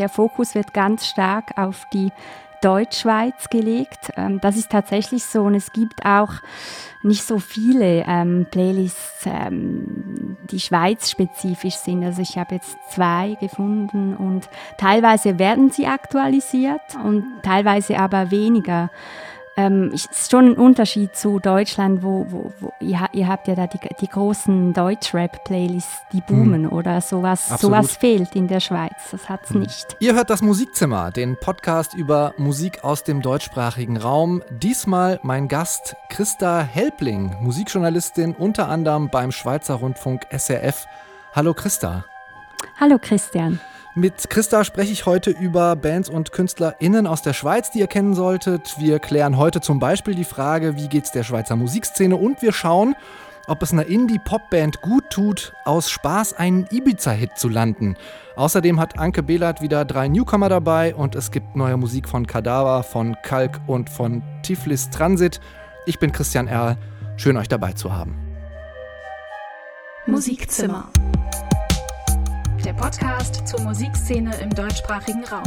[0.00, 2.10] der Fokus wird ganz stark auf die
[2.62, 4.12] Deutschschweiz gelegt.
[4.16, 6.32] Ähm, das ist tatsächlich so und es gibt auch
[7.02, 12.04] nicht so viele ähm, Playlists, ähm, die Schweiz-spezifisch sind.
[12.04, 18.90] Also ich habe jetzt zwei gefunden und teilweise werden sie aktualisiert und teilweise aber weniger
[19.60, 23.54] ähm, es ist schon ein Unterschied zu Deutschland, wo, wo, wo ihr, ihr, habt ja
[23.54, 26.72] da die, die großen Deutschrap-Playlists, die boomen hm.
[26.72, 27.48] oder sowas.
[27.60, 29.60] Sowas fehlt in der Schweiz, das hat es hm.
[29.60, 29.96] nicht.
[30.00, 34.42] Ihr hört das Musikzimmer, den Podcast über Musik aus dem deutschsprachigen Raum.
[34.50, 40.86] Diesmal mein Gast Christa Helpling, Musikjournalistin unter anderem beim Schweizer Rundfunk SRF.
[41.34, 42.04] Hallo Christa.
[42.78, 43.60] Hallo Christian.
[43.96, 48.14] Mit Christa spreche ich heute über Bands und KünstlerInnen aus der Schweiz, die ihr kennen
[48.14, 48.76] solltet.
[48.78, 52.94] Wir klären heute zum Beispiel die Frage, wie geht's der Schweizer Musikszene und wir schauen,
[53.48, 57.96] ob es einer Indie-Pop-Band gut tut, aus Spaß einen Ibiza-Hit zu landen.
[58.36, 62.84] Außerdem hat Anke Behlert wieder drei Newcomer dabei und es gibt neue Musik von Kadaver,
[62.84, 65.40] von Kalk und von Tiflis Transit.
[65.84, 66.76] Ich bin Christian Erl.
[67.16, 68.16] Schön euch dabei zu haben.
[70.06, 70.90] Musikzimmer
[72.70, 75.42] der Podcast zur Musikszene im deutschsprachigen Raum.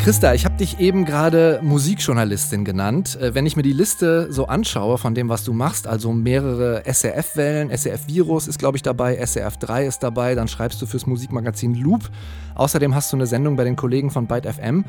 [0.00, 3.16] Christa, ich habe dich eben gerade Musikjournalistin genannt.
[3.20, 6.82] Äh, wenn ich mir die Liste so anschaue von dem, was du machst, also mehrere
[6.84, 12.10] SRF-Wellen, SRF-Virus ist, glaube ich, dabei, SRF3 ist dabei, dann schreibst du fürs Musikmagazin Loop.
[12.56, 14.84] Außerdem hast du eine Sendung bei den Kollegen von Byte FM.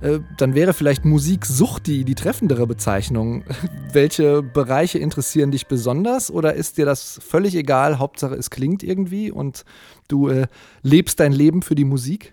[0.00, 3.44] Äh, dann wäre vielleicht Musiksucht die, die treffendere Bezeichnung.
[3.92, 7.98] Welche Bereiche interessieren dich besonders oder ist dir das völlig egal?
[7.98, 9.64] Hauptsache, es klingt irgendwie und
[10.08, 10.46] du äh,
[10.82, 12.32] lebst dein Leben für die Musik?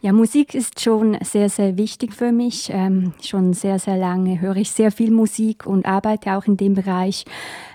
[0.00, 2.68] Ja, Musik ist schon sehr, sehr wichtig für mich.
[2.70, 6.74] Ähm, schon sehr, sehr lange höre ich sehr viel Musik und arbeite auch in dem
[6.74, 7.24] Bereich.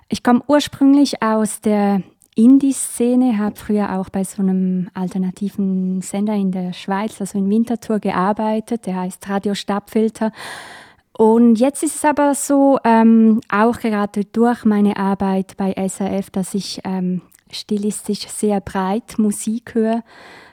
[0.09, 2.03] Ich komme ursprünglich aus der
[2.39, 7.99] Indie-Szene, habe früher auch bei so einem alternativen Sender in der Schweiz, also in Winterthur,
[7.99, 8.85] gearbeitet.
[8.85, 10.31] Der heißt Radio Stabfilter.
[11.17, 16.53] Und jetzt ist es aber so, ähm, auch gerade durch meine Arbeit bei SRF, dass
[16.53, 20.03] ich ähm, stilistisch sehr breit Musik höre,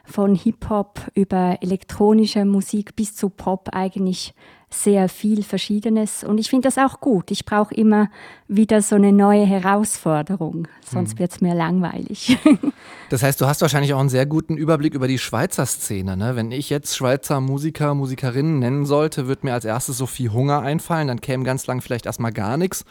[0.04, 4.34] von Hip-Hop über elektronische Musik bis zu Pop eigentlich
[4.82, 6.22] sehr viel Verschiedenes.
[6.24, 7.30] Und ich finde das auch gut.
[7.30, 8.08] Ich brauche immer
[8.48, 11.18] wieder so eine neue Herausforderung, sonst mhm.
[11.18, 12.38] wird es mir langweilig.
[13.10, 16.16] das heißt, du hast wahrscheinlich auch einen sehr guten Überblick über die Schweizer Szene.
[16.16, 16.36] Ne?
[16.36, 21.08] Wenn ich jetzt Schweizer Musiker, Musikerinnen nennen sollte, wird mir als erstes Sophie Hunger einfallen.
[21.08, 22.84] Dann käme ganz lang vielleicht erstmal gar nichts.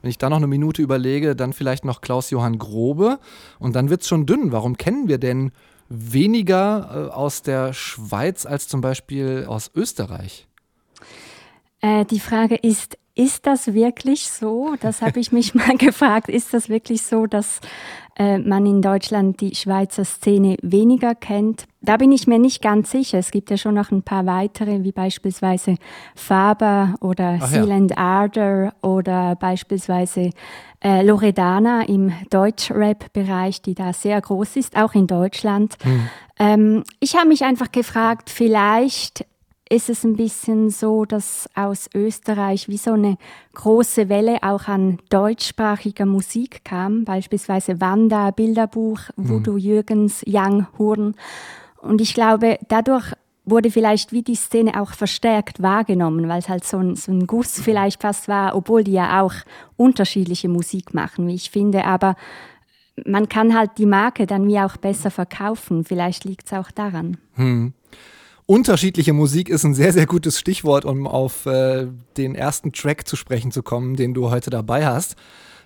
[0.00, 3.18] Wenn ich da noch eine Minute überlege, dann vielleicht noch Klaus-Johann Grobe.
[3.58, 4.52] Und dann wird es schon dünn.
[4.52, 5.52] Warum kennen wir denn
[5.88, 10.48] weniger äh, aus der Schweiz als zum Beispiel aus Österreich?
[11.82, 14.74] Äh, die Frage ist, ist das wirklich so?
[14.80, 16.28] Das habe ich mich mal gefragt.
[16.28, 17.60] Ist das wirklich so, dass
[18.16, 21.66] äh, man in Deutschland die Schweizer Szene weniger kennt?
[21.80, 23.18] Da bin ich mir nicht ganz sicher.
[23.18, 25.76] Es gibt ja schon noch ein paar weitere, wie beispielsweise
[26.14, 27.96] Faber oder Ach Sealand ja.
[27.98, 30.30] Ardor oder beispielsweise
[30.82, 35.76] äh, Loredana im Deutschrap-Bereich, die da sehr groß ist, auch in Deutschland.
[35.82, 36.08] Hm.
[36.38, 39.26] Ähm, ich habe mich einfach gefragt, vielleicht
[39.72, 43.16] ist es ein bisschen so, dass aus Österreich wie so eine
[43.54, 49.58] große Welle auch an deutschsprachiger Musik kam, beispielsweise Wanda, Bilderbuch, Voodoo mhm.
[49.58, 51.14] Jürgens, Young Horn.
[51.80, 53.14] Und ich glaube, dadurch
[53.46, 57.26] wurde vielleicht wie die Szene auch verstärkt wahrgenommen, weil es halt so ein, so ein
[57.26, 59.32] Guss vielleicht fast war, obwohl die ja auch
[59.78, 61.86] unterschiedliche Musik machen, wie ich finde.
[61.86, 62.14] Aber
[63.06, 65.84] man kann halt die Marke dann wie auch besser verkaufen.
[65.84, 67.16] Vielleicht liegt es auch daran.
[67.36, 67.72] Hm.
[68.52, 71.86] Unterschiedliche Musik ist ein sehr, sehr gutes Stichwort, um auf äh,
[72.18, 75.16] den ersten Track zu sprechen zu kommen, den du heute dabei hast.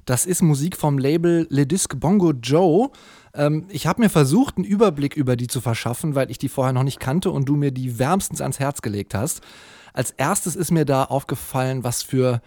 [0.04, 2.90] Das ist Musik vom Label Le Disc Bongo Joe.
[3.34, 6.72] Ähm, ich habe mir versucht, einen Überblick über die zu verschaffen, weil ich die vorher
[6.72, 9.40] noch nicht kannte und du mir die wärmstens ans Herz gelegt hast.
[9.92, 12.40] Als erstes ist mir da aufgefallen, was für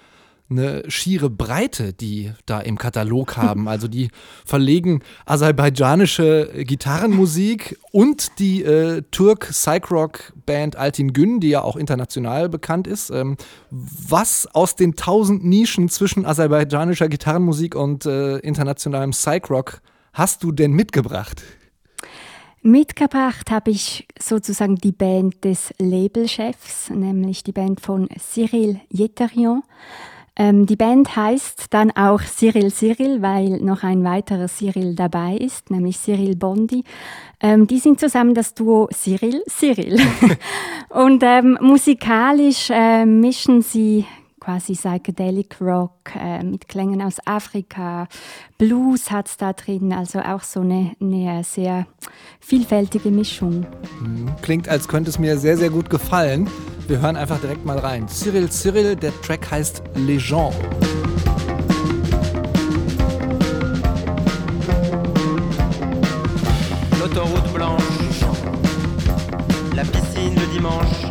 [0.49, 3.67] eine schiere Breite, die da im Katalog haben.
[3.67, 4.09] Also die
[4.45, 13.09] verlegen aserbaidschanische Gitarrenmusik und die äh, Turk-Psych-Rock-Band Altin Gün, die ja auch international bekannt ist.
[13.11, 13.37] Ähm,
[13.69, 19.81] was aus den tausend Nischen zwischen aserbaidschanischer Gitarrenmusik und äh, internationalem Psych-Rock
[20.13, 21.43] hast du denn mitgebracht?
[22.61, 29.63] Mitgebracht habe ich sozusagen die Band des Labelchefs, nämlich die Band von Cyril Yeterion.
[30.39, 35.69] Ähm, die Band heißt dann auch Cyril Cyril, weil noch ein weiterer Cyril dabei ist,
[35.69, 36.85] nämlich Cyril Bondi.
[37.41, 39.99] Ähm, die sind zusammen das Duo Cyril Cyril.
[40.89, 44.05] Und ähm, musikalisch äh, mischen sie
[44.49, 48.07] quasi Psychedelic Rock äh, mit Klängen aus Afrika.
[48.57, 51.85] Blues hat es da drin, also auch so eine, eine sehr
[52.39, 53.67] vielfältige Mischung.
[54.01, 54.31] Mhm.
[54.41, 56.49] Klingt, als könnte es mir sehr, sehr gut gefallen.
[56.87, 58.07] Wir hören einfach direkt mal rein.
[58.07, 60.55] Cyril Cyril, der Track heißt Les gens.
[66.99, 68.25] L'autoroute blanche,
[69.75, 71.08] la piscine le dimanche,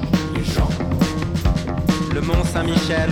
[2.28, 3.08] Mont-Saint-Michel,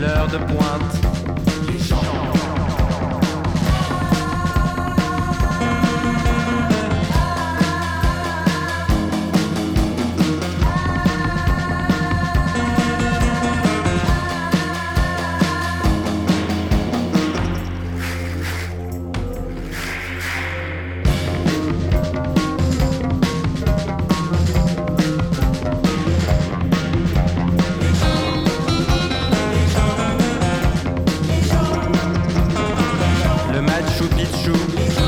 [0.00, 1.15] L'heure de pointe,
[34.28, 35.05] it's true.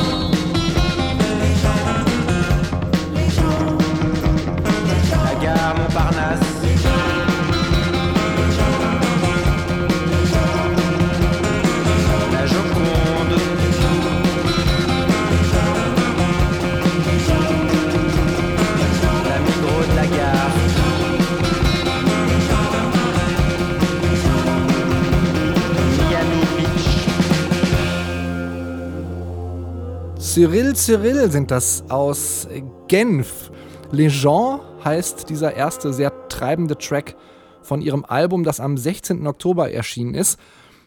[30.38, 32.46] Cyril Cyril sind das aus
[32.86, 33.50] Genf.
[33.90, 37.16] Les gens heißt dieser erste sehr treibende Track
[37.60, 39.26] von ihrem Album, das am 16.
[39.26, 40.38] Oktober erschienen ist,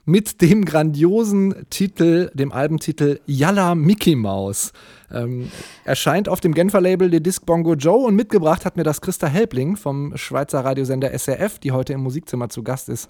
[0.05, 4.71] mit dem grandiosen Titel, dem Albentitel Yalla Mickey Mouse.
[5.11, 5.51] Ähm,
[5.83, 9.27] erscheint auf dem Genfer Label Le Disc Bongo Joe und mitgebracht hat mir das Christa
[9.27, 13.09] Helbling vom Schweizer Radiosender SRF, die heute im Musikzimmer zu Gast ist.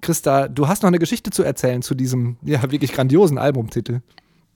[0.00, 4.00] Christa, du hast noch eine Geschichte zu erzählen zu diesem ja wirklich grandiosen Albumtitel.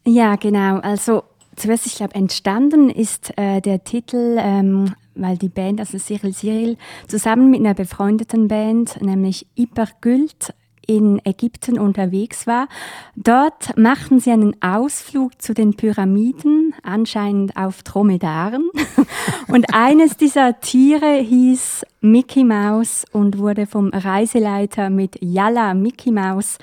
[0.07, 0.79] Ja, genau.
[0.79, 1.25] Also
[1.57, 6.77] zuerst, ich glaube, entstanden ist äh, der Titel, ähm, weil die Band, also Cyril Cyril,
[7.09, 10.55] zusammen mit einer befreundeten Band, nämlich Iper Gült,
[10.89, 12.67] in Ägypten unterwegs war.
[13.15, 18.71] Dort machten sie einen Ausflug zu den Pyramiden, anscheinend auf Dromedaren.
[19.49, 26.59] Und eines dieser Tiere hieß Mickey Mouse und wurde vom Reiseleiter mit Yalla Mickey Mouse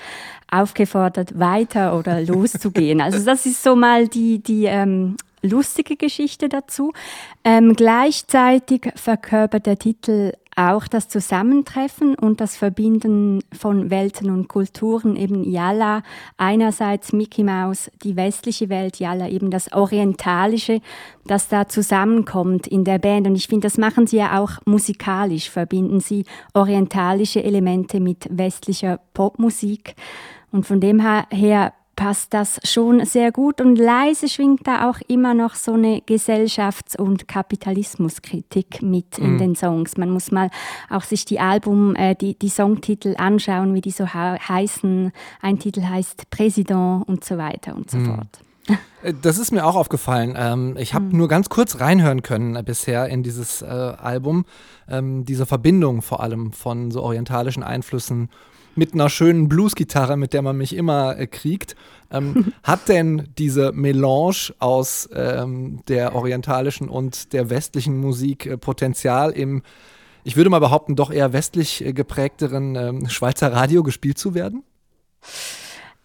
[0.50, 3.00] aufgefordert, weiter oder loszugehen.
[3.00, 6.92] Also das ist so mal die, die ähm, lustige Geschichte dazu.
[7.44, 15.14] Ähm, gleichzeitig verkörpert der Titel auch das Zusammentreffen und das Verbinden von Welten und Kulturen,
[15.14, 16.02] eben Yalla,
[16.38, 20.80] einerseits Mickey Mouse, die westliche Welt, Yalla eben das Orientalische,
[21.26, 23.26] das da zusammenkommt in der Band.
[23.26, 26.24] Und ich finde, das machen sie ja auch musikalisch, verbinden sie
[26.54, 29.94] orientalische Elemente mit westlicher Popmusik.
[30.52, 35.34] Und von dem her passt das schon sehr gut und leise schwingt da auch immer
[35.34, 39.38] noch so eine Gesellschafts- und Kapitalismuskritik mit in mhm.
[39.38, 39.96] den Songs.
[39.96, 40.50] Man muss mal
[40.90, 45.10] auch sich die Album, äh, die, die Songtitel anschauen, wie die so heißen.
[45.40, 48.14] Ein Titel heißt Präsident und so weiter und so mhm.
[48.14, 48.40] fort.
[49.02, 50.34] Äh, das ist mir auch aufgefallen.
[50.36, 51.16] Ähm, ich habe mhm.
[51.16, 54.44] nur ganz kurz reinhören können äh, bisher in dieses äh, Album.
[54.88, 58.28] Ähm, diese Verbindung vor allem von so orientalischen Einflüssen
[58.76, 61.76] mit einer schönen Bluesgitarre, mit der man mich immer äh, kriegt.
[62.10, 69.32] Ähm, hat denn diese Melange aus ähm, der orientalischen und der westlichen Musik äh, Potenzial
[69.32, 69.62] im,
[70.24, 74.62] ich würde mal behaupten, doch eher westlich äh, geprägteren ähm, Schweizer Radio gespielt zu werden?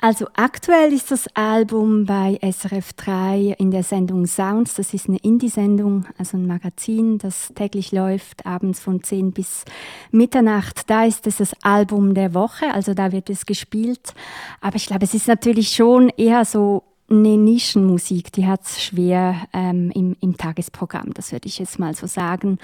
[0.03, 4.73] Also aktuell ist das Album bei SRF 3 in der Sendung Sounds.
[4.73, 9.63] Das ist eine Indie-Sendung, also ein Magazin, das täglich läuft, abends von 10 bis
[10.09, 10.89] Mitternacht.
[10.89, 14.15] Da ist es das Album der Woche, also da wird es gespielt.
[14.59, 19.35] Aber ich glaube, es ist natürlich schon eher so eine Nischenmusik, die hat es schwer
[19.53, 22.57] ähm, im, im Tagesprogramm, das würde ich jetzt mal so sagen.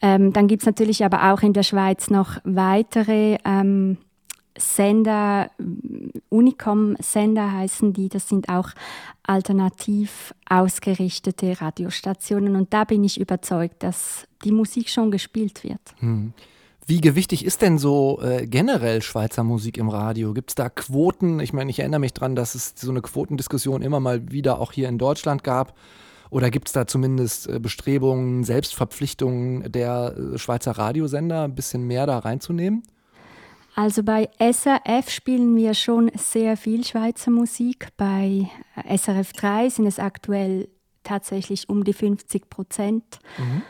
[0.00, 3.96] Ähm, dann gibt es natürlich aber auch in der Schweiz noch weitere ähm,
[4.58, 5.50] Sender,
[6.28, 8.70] Unicom-Sender heißen die, das sind auch
[9.22, 15.80] alternativ ausgerichtete Radiostationen und da bin ich überzeugt, dass die Musik schon gespielt wird.
[15.98, 16.32] Hm.
[16.88, 20.32] Wie gewichtig ist denn so äh, generell Schweizer Musik im Radio?
[20.32, 21.40] Gibt es da Quoten?
[21.40, 24.70] Ich meine, ich erinnere mich daran, dass es so eine Quotendiskussion immer mal wieder auch
[24.70, 25.76] hier in Deutschland gab.
[26.30, 32.06] Oder gibt es da zumindest äh, Bestrebungen, Selbstverpflichtungen der äh, Schweizer Radiosender, ein bisschen mehr
[32.06, 32.84] da reinzunehmen?
[33.76, 37.88] Also bei SRF spielen wir schon sehr viel Schweizer Musik.
[37.98, 38.48] Bei
[38.88, 40.68] SRF 3 sind es aktuell
[41.04, 43.04] tatsächlich um die 50 Prozent.
[43.36, 43.62] Mhm.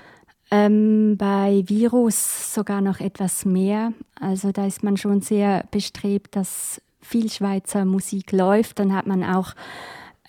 [0.53, 3.93] Ähm, bei Virus sogar noch etwas mehr.
[4.21, 8.79] Also da ist man schon sehr bestrebt, dass viel Schweizer Musik läuft.
[8.79, 9.55] Dann hat man auch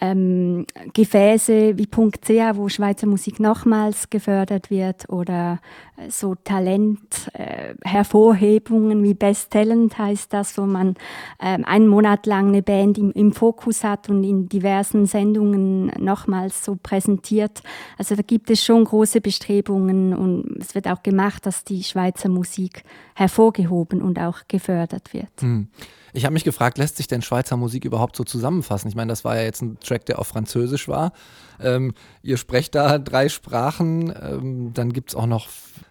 [0.01, 5.59] ähm, Gefäße wie .ch, wo Schweizer Musik nochmals gefördert wird oder
[5.97, 10.95] äh, so Talent-Hervorhebungen äh, wie Best Talent heißt das, wo man
[11.41, 16.65] ähm, einen Monat lang eine Band im, im, Fokus hat und in diversen Sendungen nochmals
[16.65, 17.61] so präsentiert.
[17.97, 22.29] Also da gibt es schon große Bestrebungen und es wird auch gemacht, dass die Schweizer
[22.29, 22.83] Musik
[23.15, 25.41] hervorgehoben und auch gefördert wird.
[25.41, 25.67] Hm.
[26.17, 28.87] Ich habe mich gefragt, lässt sich denn Schweizer Musik überhaupt so zusammenfassen?
[28.87, 31.11] Ich meine, das war ja jetzt ein Track, der auf Französisch war.
[31.59, 31.93] Ähm,
[32.23, 34.11] ihr sprecht da drei Sprachen.
[34.19, 35.47] Ähm, dann gibt es auch noch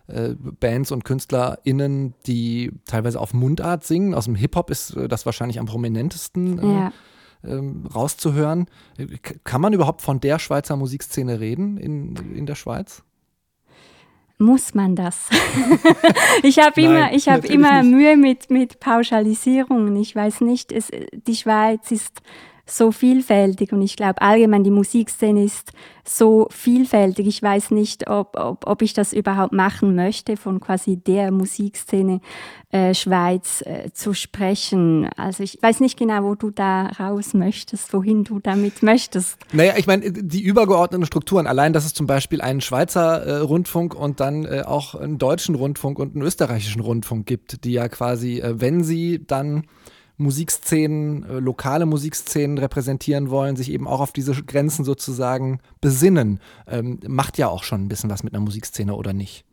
[0.08, 4.14] äh, Bands und KünstlerInnen, die teilweise auf Mundart singen.
[4.14, 6.58] Aus dem Hip-Hop ist äh, das wahrscheinlich am prominentesten.
[6.58, 6.92] Äh, ja.
[7.44, 8.66] Ähm, rauszuhören.
[9.44, 13.04] Kann man überhaupt von der Schweizer Musikszene reden in, in der Schweiz?
[14.38, 15.28] Muss man das?
[16.42, 19.96] ich habe immer, ich hab immer Mühe mit, mit Pauschalisierungen.
[19.96, 22.20] Ich weiß nicht, es, die Schweiz ist
[22.66, 25.72] so vielfältig und ich glaube allgemein die Musikszene ist
[26.04, 27.26] so vielfältig.
[27.26, 32.20] Ich weiß nicht, ob, ob, ob ich das überhaupt machen möchte, von quasi der Musikszene
[32.70, 35.08] äh, Schweiz äh, zu sprechen.
[35.16, 39.38] Also ich weiß nicht genau, wo du da raus möchtest, wohin du damit möchtest.
[39.52, 43.94] Naja, ich meine, die übergeordneten Strukturen, allein, dass es zum Beispiel einen Schweizer äh, Rundfunk
[43.94, 48.40] und dann äh, auch einen deutschen Rundfunk und einen österreichischen Rundfunk gibt, die ja quasi,
[48.40, 49.64] äh, wenn sie dann
[50.18, 56.40] Musikszenen, äh, lokale Musikszenen repräsentieren wollen, sich eben auch auf diese Grenzen sozusagen besinnen.
[56.66, 59.44] Ähm, macht ja auch schon ein bisschen was mit einer Musikszene oder nicht?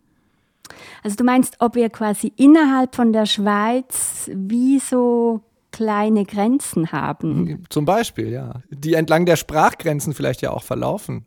[1.04, 5.42] Also du meinst, ob wir quasi innerhalb von der Schweiz wie so
[5.72, 7.66] kleine Grenzen haben?
[7.70, 8.62] Zum Beispiel, ja.
[8.70, 11.26] Die entlang der Sprachgrenzen vielleicht ja auch verlaufen.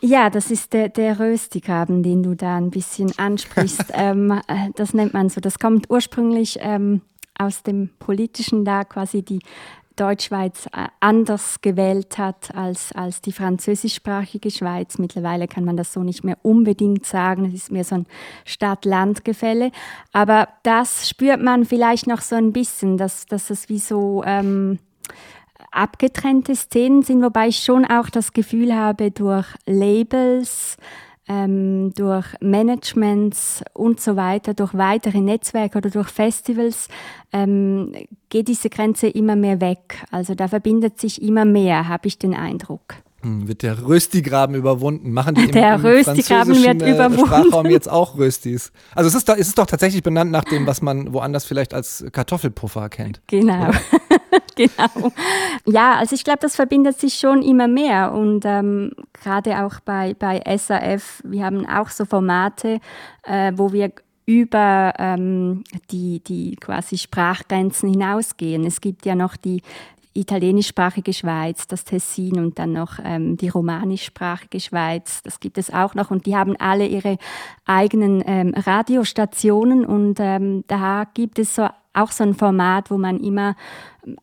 [0.00, 3.86] Ja, das ist der, der Röstigraben, den du da ein bisschen ansprichst.
[3.92, 5.42] ähm, äh, das nennt man so.
[5.42, 7.02] Das kommt ursprünglich ähm,
[7.38, 9.40] aus dem Politischen da quasi die
[10.00, 14.96] Deutschschweiz äh, anders gewählt hat als, als die französischsprachige Schweiz.
[14.96, 17.44] Mittlerweile kann man das so nicht mehr unbedingt sagen.
[17.44, 18.06] Es ist mehr so ein
[18.46, 19.72] Stadt-Land-Gefälle.
[20.12, 24.78] Aber das spürt man vielleicht noch so ein bisschen, dass, dass es wie so ähm,
[25.70, 30.78] abgetrennte Szenen sind, wobei ich schon auch das Gefühl habe, durch Labels,
[31.28, 36.88] ähm, durch Managements und so weiter, durch weitere Netzwerke oder durch Festivals
[37.32, 37.92] ähm,
[38.28, 40.04] geht diese Grenze immer mehr weg.
[40.10, 42.96] Also da verbindet sich immer mehr, habe ich den Eindruck.
[43.22, 45.12] Hm, wird der Röstigraben überwunden?
[45.12, 47.26] Machen die im, der im Röstigraben wird äh, überwunden.
[47.26, 48.72] Sprachraum jetzt auch Röstis?
[48.94, 51.74] Also es ist, doch, es ist doch tatsächlich benannt nach dem, was man woanders vielleicht
[51.74, 53.20] als Kartoffelpuffer kennt.
[53.26, 53.70] Genau.
[54.56, 55.12] genau.
[55.66, 58.12] Ja, also ich glaube, das verbindet sich schon immer mehr.
[58.12, 62.80] Und ähm, gerade auch bei, bei SAF, wir haben auch so Formate,
[63.24, 63.92] äh, wo wir
[64.26, 68.64] über ähm, die, die quasi Sprachgrenzen hinausgehen.
[68.64, 69.62] Es gibt ja noch die
[70.12, 75.22] italienischsprachige Schweiz, das Tessin und dann noch ähm, die romanischsprachige Schweiz.
[75.22, 77.16] Das gibt es auch noch und die haben alle ihre
[77.64, 83.18] eigenen ähm, Radiostationen und ähm, da gibt es so auch so ein Format, wo man
[83.20, 83.56] immer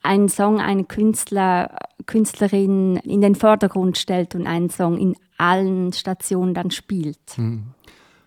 [0.01, 6.53] einen Song, einen Künstler, Künstlerin in den Vordergrund stellt und einen Song in allen Stationen
[6.53, 7.19] dann spielt.
[7.35, 7.63] Hm.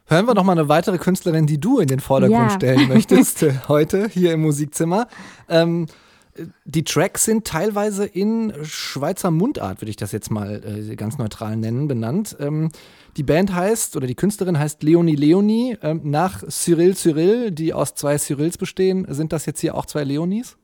[0.07, 2.57] Hören wir noch mal eine weitere Künstlerin, die du in den Vordergrund ja.
[2.57, 5.07] stellen möchtest äh, heute hier im Musikzimmer.
[5.49, 5.87] Ähm,
[6.65, 11.57] die Tracks sind teilweise in Schweizer Mundart, würde ich das jetzt mal äh, ganz neutral
[11.57, 12.37] nennen, benannt.
[12.41, 12.71] Ähm,
[13.17, 17.95] die Band heißt, oder die Künstlerin heißt Leonie Leonie, ähm, nach Cyril Cyril, die aus
[17.95, 19.07] zwei Cyrils bestehen.
[19.09, 20.57] Sind das jetzt hier auch zwei Leonies?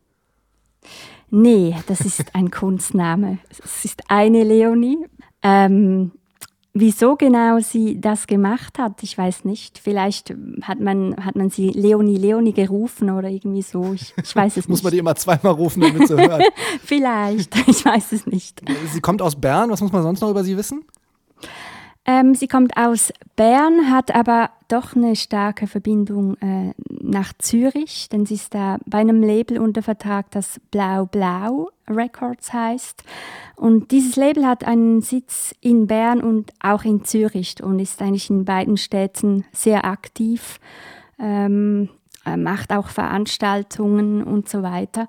[1.31, 3.39] Nee, das ist ein Kunstname.
[3.51, 4.99] Es ist eine Leonie.
[5.43, 6.13] Ähm,
[6.79, 9.79] Wieso genau sie das gemacht hat, ich weiß nicht.
[9.79, 13.95] Vielleicht hat man, hat man sie Leonie Leonie gerufen oder irgendwie so.
[13.95, 14.69] Ich, ich weiß es nicht.
[14.69, 16.43] Muss man die immer zweimal rufen, damit sie hört?
[16.85, 18.61] Vielleicht, ich weiß es nicht.
[18.93, 19.71] Sie kommt aus Bern.
[19.71, 20.85] Was muss man sonst noch über sie wissen?
[22.09, 28.27] Ähm, sie kommt aus Bern, hat aber doch eine starke Verbindung äh, nach Zürich, denn
[28.27, 33.03] sie ist da bei einem Label unter Vertrag, das Blau Blau Records heißt.
[33.57, 38.31] Und dieses Label hat einen Sitz in Bern und auch in Zürich und ist eigentlich
[38.31, 40.61] in beiden Städten sehr aktiv,
[41.19, 41.89] ähm,
[42.37, 45.09] macht auch Veranstaltungen und so weiter.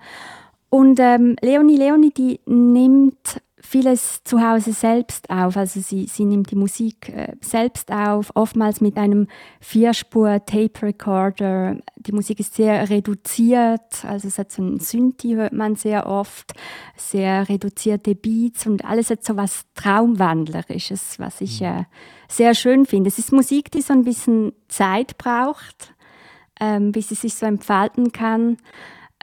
[0.69, 5.57] Und ähm, Leonie Leonie, die nimmt vieles zu Hause selbst auf.
[5.57, 9.27] Also sie, sie nimmt die Musik äh, selbst auf, oftmals mit einem
[9.59, 11.77] Vierspur-Tape-Recorder.
[11.97, 16.53] Die Musik ist sehr reduziert, also es hat so ein Synthi, hört man sehr oft,
[16.95, 21.67] sehr reduzierte Beats und alles hat so was Traumwandlerisches, was ich mhm.
[21.67, 21.83] äh,
[22.29, 23.09] sehr schön finde.
[23.09, 25.93] Es ist Musik, die so ein bisschen Zeit braucht,
[26.59, 28.57] ähm, bis sie sich so entfalten kann.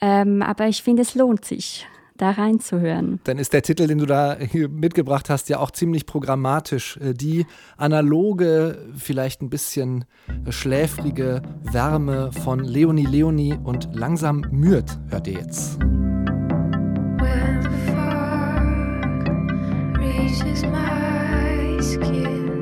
[0.03, 1.87] Ähm, aber ich finde, es lohnt sich
[2.17, 3.21] da reinzuhören.
[3.25, 4.37] Dann ist der Titel, den du da
[4.69, 6.97] mitgebracht hast, ja auch ziemlich programmatisch.
[6.99, 10.05] Äh, die analoge, vielleicht ein bisschen
[10.49, 15.79] schläfrige Wärme von Leonie Leonie und langsam Mürt hört ihr jetzt.
[15.81, 18.39] When the fog
[19.99, 22.54] reaches my skin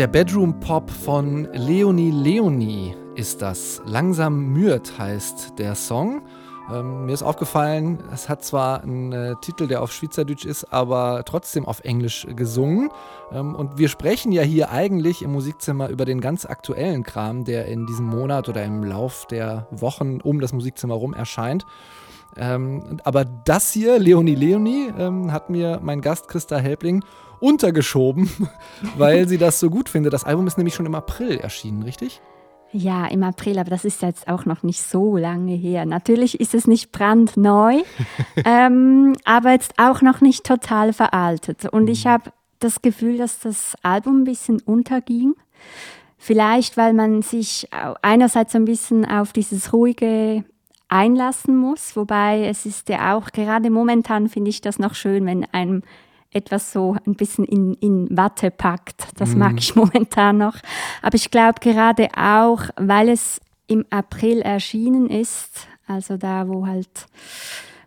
[0.00, 3.82] Der Bedroom Pop von Leonie Leonie ist das.
[3.84, 6.22] Langsam Mürt heißt der Song.
[6.72, 11.22] Ähm, mir ist aufgefallen, es hat zwar einen äh, Titel, der auf Schweizerdeutsch ist, aber
[11.26, 12.88] trotzdem auf Englisch gesungen.
[13.30, 17.66] Ähm, und wir sprechen ja hier eigentlich im Musikzimmer über den ganz aktuellen Kram, der
[17.66, 21.66] in diesem Monat oder im Lauf der Wochen um das Musikzimmer rum erscheint.
[22.38, 27.04] Ähm, aber das hier, Leonie Leonie, ähm, hat mir mein Gast Christa Helbling
[27.40, 28.30] untergeschoben,
[28.96, 30.12] weil sie das so gut findet.
[30.12, 32.20] Das Album ist nämlich schon im April erschienen, richtig?
[32.72, 35.86] Ja, im April, aber das ist jetzt auch noch nicht so lange her.
[35.86, 37.82] Natürlich ist es nicht brandneu,
[38.44, 41.64] ähm, aber jetzt auch noch nicht total veraltet.
[41.64, 42.10] Und ich mhm.
[42.10, 45.34] habe das Gefühl, dass das Album ein bisschen unterging.
[46.16, 47.68] Vielleicht, weil man sich
[48.02, 50.44] einerseits ein bisschen auf dieses ruhige
[50.88, 55.44] einlassen muss, wobei es ist ja auch gerade momentan finde ich das noch schön, wenn
[55.52, 55.82] einem
[56.32, 59.08] etwas so ein bisschen in, in Watte packt.
[59.16, 59.38] Das mm.
[59.38, 60.56] mag ich momentan noch.
[61.02, 67.06] Aber ich glaube gerade auch, weil es im April erschienen ist, also da, wo halt,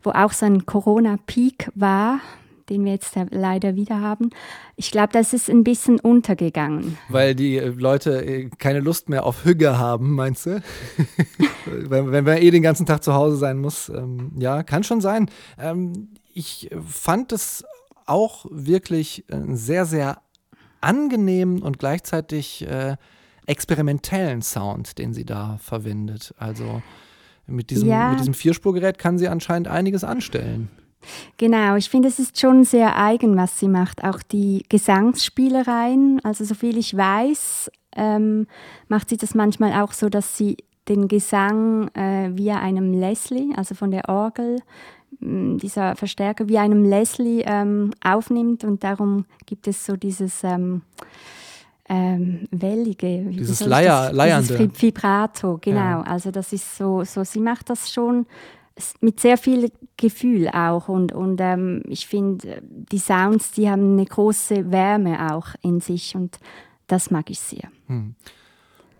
[0.02, 2.20] wo auch so ein Corona-Peak war,
[2.70, 4.30] den wir jetzt leider wieder haben.
[4.76, 6.98] Ich glaube, das ist ein bisschen untergegangen.
[7.10, 10.64] Weil die äh, Leute äh, keine Lust mehr auf Hüge haben, meinst du?
[11.66, 13.90] wenn, wenn man eh den ganzen Tag zu Hause sein muss.
[13.90, 15.30] Ähm, ja, kann schon sein.
[15.60, 17.66] Ähm, ich fand es
[18.06, 20.22] auch wirklich einen sehr, sehr
[20.82, 22.98] angenehmen und gleichzeitig äh,
[23.46, 26.34] experimentellen Sound, den sie da verwendet.
[26.38, 26.82] Also
[27.46, 28.12] mit diesem, ja.
[28.12, 30.70] mit diesem Vierspurgerät kann sie anscheinend einiges anstellen.
[31.38, 34.04] Genau, ich finde, es ist schon sehr eigen, was sie macht.
[34.04, 38.48] Auch die Gesangsspielereien, also soviel ich weiß, ähm,
[38.88, 43.76] macht sie das manchmal auch so, dass sie den Gesang äh, via einem Leslie, also
[43.76, 44.60] von der Orgel,
[45.20, 50.82] dieser Verstärker wie einem Leslie ähm, aufnimmt und darum gibt es so dieses ähm,
[51.90, 54.58] ähm, wellige, dieses Leier, das, Leiernde.
[54.58, 55.80] Dieses Vibrato, genau.
[55.80, 56.02] Ja.
[56.02, 58.26] Also das ist so, so, sie macht das schon
[59.02, 64.06] mit sehr viel Gefühl auch und, und ähm, ich finde, die Sounds, die haben eine
[64.06, 66.40] große Wärme auch in sich und
[66.88, 67.70] das mag ich sehr.
[67.88, 68.16] Hm.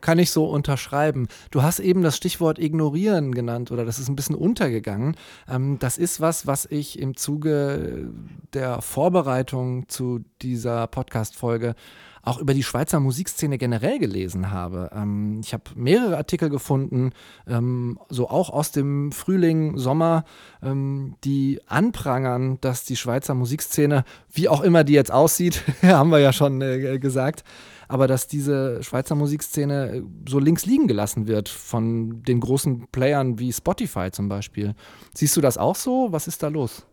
[0.04, 1.28] Kann ich so unterschreiben.
[1.50, 5.16] Du hast eben das Stichwort ignorieren genannt oder das ist ein bisschen untergegangen.
[5.50, 8.12] Ähm, das ist was, was ich im Zuge
[8.54, 11.74] der Vorbereitung zu dieser Podcast-Folge
[12.22, 14.90] auch über die Schweizer Musikszene generell gelesen habe.
[14.94, 17.12] Ähm, ich habe mehrere Artikel gefunden,
[17.48, 20.24] ähm, so auch aus dem Frühling, Sommer,
[20.62, 26.20] ähm, die anprangern, dass die Schweizer Musikszene, wie auch immer die jetzt aussieht, haben wir
[26.20, 27.44] ja schon äh, gesagt,
[27.94, 33.38] aber dass diese Schweizer Musikszene äh, so links liegen gelassen wird von den großen Playern
[33.38, 34.74] wie Spotify zum Beispiel.
[35.14, 36.08] Siehst du das auch so?
[36.12, 36.88] Was ist da los?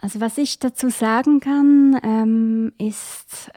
[0.00, 3.50] Also was ich dazu sagen kann, ähm, ist,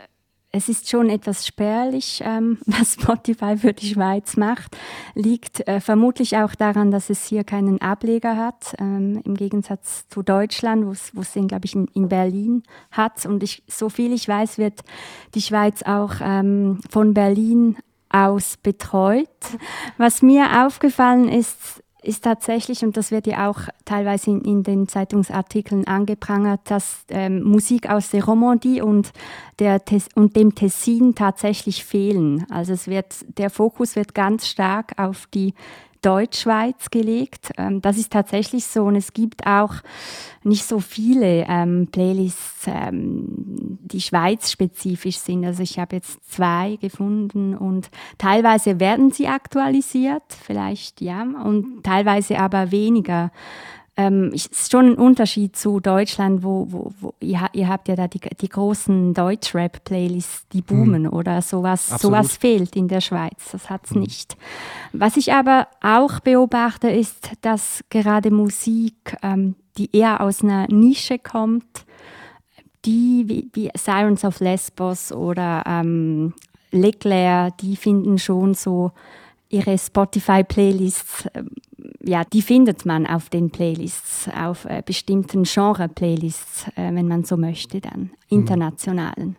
[0.51, 4.77] es ist schon etwas spärlich, ähm, was Spotify für die Schweiz macht.
[5.13, 10.23] Liegt äh, vermutlich auch daran, dass es hier keinen Ableger hat, ähm, im Gegensatz zu
[10.23, 13.25] Deutschland, wo es den, glaube ich, in, in, Berlin hat.
[13.25, 14.81] Und ich, so viel ich weiß, wird
[15.35, 17.77] die Schweiz auch ähm, von Berlin
[18.09, 19.29] aus betreut.
[19.97, 24.87] Was mir aufgefallen ist, ist tatsächlich, und das wird ja auch teilweise in, in den
[24.87, 29.11] Zeitungsartikeln angeprangert, dass ähm, Musik aus der Romandie und,
[29.59, 29.81] der,
[30.15, 32.45] und dem Tessin tatsächlich fehlen.
[32.49, 35.53] Also es wird, der Fokus wird ganz stark auf die
[36.01, 37.51] Deutschschweiz gelegt.
[37.57, 39.75] Ähm, das ist tatsächlich so und es gibt auch
[40.43, 45.45] nicht so viele ähm, Playlists, ähm, die Schweiz-spezifisch sind.
[45.45, 52.39] Also ich habe jetzt zwei gefunden und teilweise werden sie aktualisiert, vielleicht ja, und teilweise
[52.39, 53.31] aber weniger
[53.99, 58.07] ähm, ist schon ein Unterschied zu Deutschland, wo, wo, wo ihr, ihr, habt ja da
[58.07, 61.09] die, die großen Deutschrap-Playlists, die boomen mhm.
[61.09, 63.49] oder sowas, sowas fehlt in der Schweiz.
[63.51, 64.03] Das hat es mhm.
[64.03, 64.37] nicht.
[64.93, 71.19] Was ich aber auch beobachte, ist, dass gerade Musik, ähm, die eher aus einer Nische
[71.19, 71.85] kommt,
[72.85, 76.33] die wie, wie Sirens of Lesbos oder ähm,
[76.71, 78.93] Leclerc, die finden schon so
[79.49, 81.49] ihre Spotify-Playlists, ähm,
[82.03, 87.37] ja, die findet man auf den Playlists, auf äh, bestimmten Genre-Playlists, äh, wenn man so
[87.37, 88.09] möchte, dann mhm.
[88.29, 89.35] internationalen.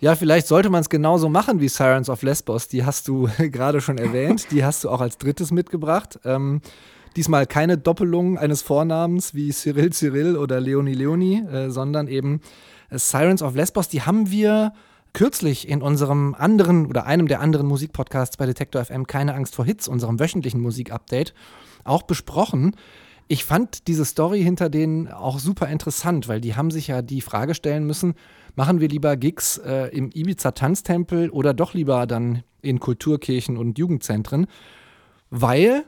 [0.00, 2.68] Ja, vielleicht sollte man es genauso machen wie Sirens of Lesbos.
[2.68, 4.48] Die hast du gerade schon erwähnt.
[4.50, 6.18] Die hast du auch als drittes mitgebracht.
[6.24, 6.60] Ähm,
[7.16, 12.40] diesmal keine Doppelung eines Vornamens wie Cyril Cyril oder Leonie Leonie, äh, sondern eben
[12.90, 13.88] äh, Sirens of Lesbos.
[13.88, 14.72] Die haben wir
[15.12, 19.64] kürzlich in unserem anderen oder einem der anderen Musikpodcasts bei Detektor FM Keine Angst vor
[19.64, 21.34] Hits, unserem wöchentlichen Musikupdate,
[21.84, 22.76] auch besprochen.
[23.28, 27.20] Ich fand diese Story hinter denen auch super interessant, weil die haben sich ja die
[27.20, 28.14] Frage stellen müssen,
[28.56, 33.78] machen wir lieber Gigs äh, im Ibiza Tanztempel oder doch lieber dann in Kulturkirchen und
[33.78, 34.46] Jugendzentren?
[35.30, 35.84] Weil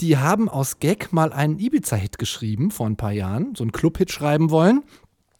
[0.00, 4.10] die haben aus Gag mal einen Ibiza-Hit geschrieben vor ein paar Jahren, so einen Club-Hit
[4.10, 4.84] schreiben wollen.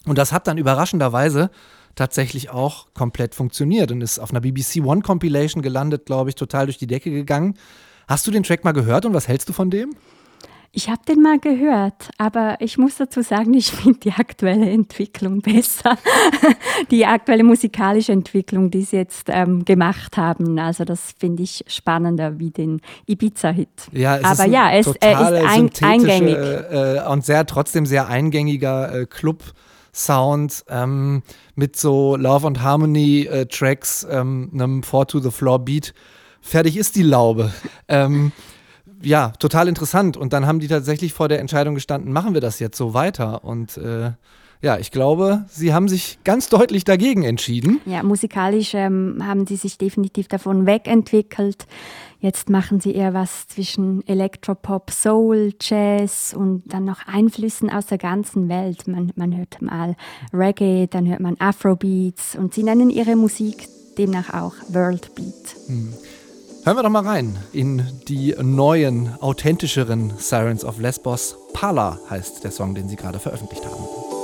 [0.06, 1.50] Und das hat dann überraschenderweise
[1.94, 6.66] tatsächlich auch komplett funktioniert und ist auf einer BBC One Compilation gelandet, glaube ich, total
[6.66, 7.54] durch die Decke gegangen.
[8.08, 9.94] Hast du den Track mal gehört und was hältst du von dem?
[10.72, 15.40] Ich habe den mal gehört, aber ich muss dazu sagen, ich finde die aktuelle Entwicklung
[15.40, 15.96] besser.
[16.90, 20.58] die aktuelle musikalische Entwicklung, die sie jetzt ähm, gemacht haben.
[20.58, 23.88] Also das finde ich spannender wie den Ibiza-Hit.
[23.92, 26.36] Ja, aber ja, es, er ist ein, eingängig.
[26.36, 29.42] Äh, und sehr trotzdem sehr eingängiger äh, Club.
[29.94, 31.22] Sound ähm,
[31.54, 35.94] mit so Love and Harmony äh, Tracks, ähm, einem Four to the Floor Beat.
[36.46, 37.52] Fertig ist die Laube.
[37.88, 38.30] Ähm,
[39.02, 40.16] ja, total interessant.
[40.16, 43.44] Und dann haben die tatsächlich vor der Entscheidung gestanden, machen wir das jetzt so weiter?
[43.44, 44.12] Und äh,
[44.62, 47.80] ja, ich glaube, sie haben sich ganz deutlich dagegen entschieden.
[47.84, 51.66] Ja, musikalisch ähm, haben sie sich definitiv davon wegentwickelt.
[52.20, 57.98] Jetzt machen sie eher was zwischen Elektropop, Soul, Jazz und dann noch Einflüssen aus der
[57.98, 58.86] ganzen Welt.
[58.86, 59.96] Man, man hört mal
[60.32, 65.56] Reggae, dann hört man Afrobeats und sie nennen ihre Musik demnach auch Worldbeat.
[65.66, 65.92] Hm.
[66.66, 71.36] Hören wir doch mal rein in die neuen, authentischeren Sirens of Lesbos.
[71.52, 74.15] Pala heißt der Song, den sie gerade veröffentlicht haben.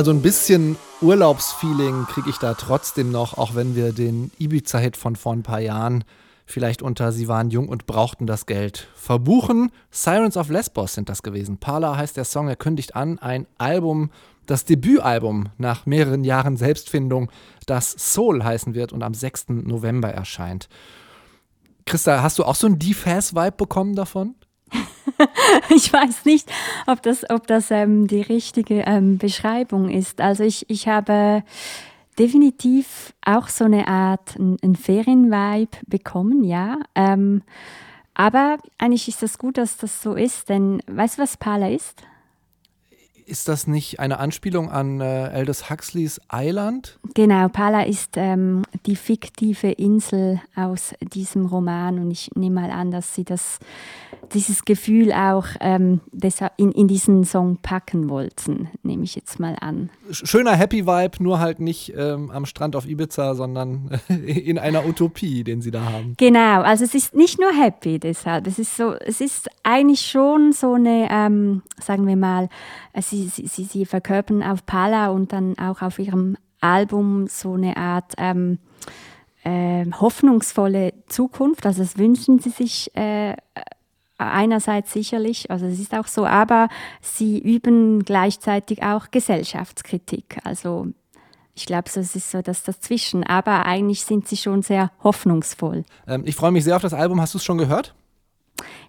[0.00, 5.14] Also ein bisschen Urlaubsfeeling kriege ich da trotzdem noch, auch wenn wir den Ibiza-Hit von
[5.14, 6.04] vor ein paar Jahren
[6.46, 9.70] vielleicht unter Sie waren jung und brauchten das Geld verbuchen.
[9.90, 11.58] Sirens of Lesbos sind das gewesen.
[11.58, 14.10] Parla heißt der Song, er kündigt an, ein Album,
[14.46, 17.30] das Debütalbum nach mehreren Jahren Selbstfindung,
[17.66, 19.50] das Soul heißen wird und am 6.
[19.50, 20.70] November erscheint.
[21.84, 24.34] Christa, hast du auch so einen D-Fast-Vibe bekommen davon?
[25.74, 26.50] ich weiß nicht,
[26.86, 30.20] ob das, ob das ähm, die richtige ähm, Beschreibung ist.
[30.20, 31.42] Also ich, ich habe
[32.18, 36.78] definitiv auch so eine Art ein Ferienvibe bekommen, ja.
[36.94, 37.42] Ähm,
[38.14, 42.02] aber eigentlich ist das gut, dass das so ist, denn weißt du, was Pala ist?
[43.24, 46.98] Ist das nicht eine Anspielung an äh, Aldous Huxleys Island?
[47.14, 52.90] Genau, Pala ist ähm, die fiktive Insel aus diesem Roman und ich nehme mal an,
[52.90, 53.60] dass sie das
[54.32, 56.00] dieses Gefühl auch ähm,
[56.56, 59.90] in, in diesen Song packen wollten, nehme ich jetzt mal an.
[60.10, 65.44] Schöner Happy Vibe, nur halt nicht ähm, am Strand auf Ibiza, sondern in einer Utopie,
[65.44, 66.14] den sie da haben.
[66.16, 70.52] Genau, also es ist nicht nur happy deshalb, es ist so, es ist eigentlich schon
[70.52, 72.48] so eine, ähm, sagen wir mal,
[72.92, 77.76] äh, sie, sie, sie verkörpern auf Pala und dann auch auf ihrem Album so eine
[77.76, 78.58] Art ähm,
[79.44, 81.66] äh, hoffnungsvolle Zukunft.
[81.66, 83.34] Also das wünschen sie sich äh,
[84.20, 86.68] einerseits sicherlich, also es ist auch so, aber
[87.00, 90.38] sie üben gleichzeitig auch Gesellschaftskritik.
[90.44, 90.88] Also
[91.54, 95.84] ich glaube, es ist so das Dazwischen, aber eigentlich sind sie schon sehr hoffnungsvoll.
[96.06, 97.20] Ähm, ich freue mich sehr auf das Album.
[97.20, 97.94] Hast du es schon gehört?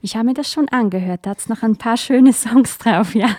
[0.01, 1.21] Ich habe mir das schon angehört.
[1.23, 3.29] Da hat es noch ein paar schöne Songs drauf, ja.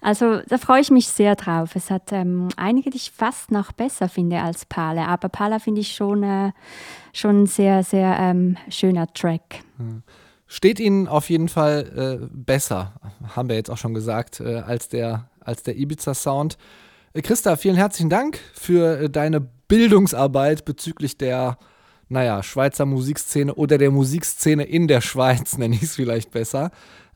[0.00, 1.74] Also da freue ich mich sehr drauf.
[1.74, 5.06] Es hat ähm, einige, die ich fast noch besser finde als Pala.
[5.06, 6.52] Aber Pala finde ich schon, äh,
[7.12, 9.64] schon ein sehr, sehr ähm, schöner Track.
[9.78, 10.02] Hm.
[10.48, 12.92] Steht Ihnen auf jeden Fall äh, besser,
[13.34, 16.56] haben wir jetzt auch schon gesagt, äh, als der, als der Ibiza-Sound.
[17.14, 21.58] Äh, Christa, vielen herzlichen Dank für äh, deine Bildungsarbeit bezüglich der,
[22.08, 26.70] naja, Schweizer Musikszene oder der Musikszene in der Schweiz, nenne ich es vielleicht besser.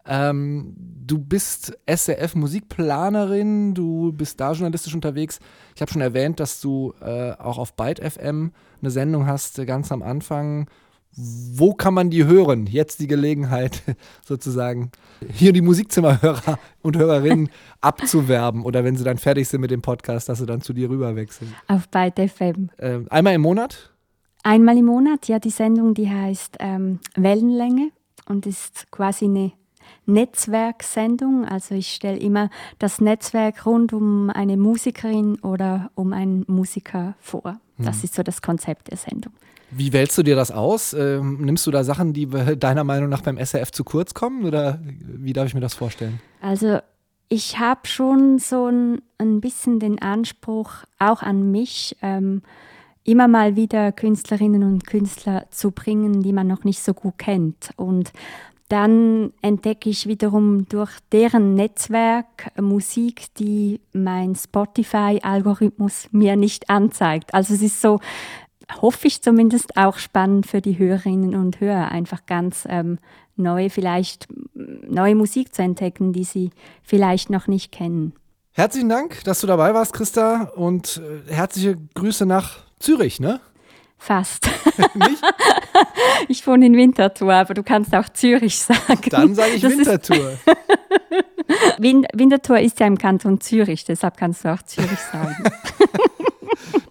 [0.06, 5.38] Ähm, du bist SRF-Musikplanerin, du bist da journalistisch unterwegs.
[5.76, 9.66] Ich habe schon erwähnt, dass du äh, auch auf Byte FM eine Sendung hast, äh,
[9.66, 10.68] ganz am Anfang
[11.16, 12.66] wo kann man die hören?
[12.66, 13.82] Jetzt die Gelegenheit,
[14.24, 14.90] sozusagen
[15.32, 20.28] hier die Musikzimmerhörer und Hörerinnen abzuwerben oder wenn sie dann fertig sind mit dem Podcast,
[20.28, 21.54] dass sie dann zu dir rüberwechseln.
[21.68, 22.70] Auf Byte FM.
[22.78, 23.90] Ähm, einmal im Monat?
[24.42, 25.38] Einmal im Monat, ja.
[25.38, 27.90] Die Sendung, die heißt ähm, Wellenlänge
[28.26, 29.52] und ist quasi eine
[30.06, 31.44] Netzwerksendung.
[31.44, 37.60] Also ich stelle immer das Netzwerk rund um eine Musikerin oder um einen Musiker vor.
[37.78, 38.04] Das hm.
[38.04, 39.32] ist so das Konzept der Sendung.
[39.70, 40.92] Wie wählst du dir das aus?
[40.92, 44.80] Ähm, nimmst du da Sachen, die deiner Meinung nach beim SRF zu kurz kommen oder
[44.83, 46.20] wie darf ich mir das vorstellen?
[46.40, 46.78] Also
[47.28, 52.42] ich habe schon so ein, ein bisschen den Anspruch, auch an mich, ähm,
[53.04, 57.70] immer mal wieder Künstlerinnen und Künstler zu bringen, die man noch nicht so gut kennt.
[57.76, 58.12] Und
[58.68, 67.35] dann entdecke ich wiederum durch deren Netzwerk Musik, die mein Spotify-Algorithmus mir nicht anzeigt.
[67.35, 68.00] Also es ist so
[68.80, 72.98] hoffe ich zumindest auch spannend für die Hörerinnen und Hörer, einfach ganz ähm,
[73.37, 76.50] neue, vielleicht neue Musik zu entdecken, die sie
[76.83, 78.12] vielleicht noch nicht kennen.
[78.52, 83.40] Herzlichen Dank, dass du dabei warst, Christa, und äh, herzliche Grüße nach Zürich, ne?
[83.96, 84.48] Fast.
[84.94, 85.22] Nicht?
[86.28, 89.00] Ich wohne in Winterthur, aber du kannst auch Zürich sagen.
[89.11, 90.38] Dann sage ich das Winterthur.
[91.78, 95.37] Winterthur ist ja im Kanton Zürich, deshalb kannst du auch Zürich sagen.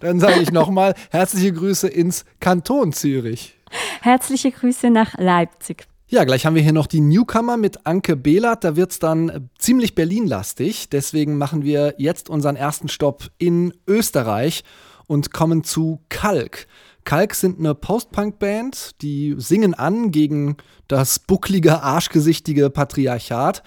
[0.00, 3.56] Dann sage ich nochmal herzliche Grüße ins Kanton Zürich.
[4.00, 5.86] Herzliche Grüße nach Leipzig.
[6.08, 8.64] Ja, gleich haben wir hier noch die Newcomer mit Anke Behlert.
[8.64, 10.88] Da wird es dann ziemlich Berlin-lastig.
[10.88, 14.64] Deswegen machen wir jetzt unseren ersten Stopp in Österreich
[15.06, 16.66] und kommen zu Kalk.
[17.04, 20.56] Kalk sind eine Post-Punk-Band, die singen an gegen
[20.88, 23.62] das bucklige, arschgesichtige Patriarchat.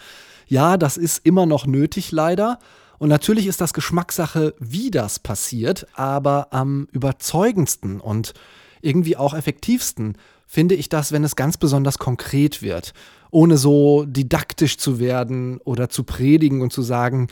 [0.47, 2.59] Ja, das ist immer noch nötig, leider.
[2.99, 8.33] Und natürlich ist das Geschmackssache, wie das passiert, aber am überzeugendsten und
[8.81, 12.93] irgendwie auch effektivsten finde ich das, wenn es ganz besonders konkret wird,
[13.31, 17.27] ohne so didaktisch zu werden oder zu predigen und zu sagen,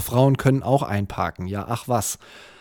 [0.00, 2.18] Frauen können auch einparken, ja, ach was.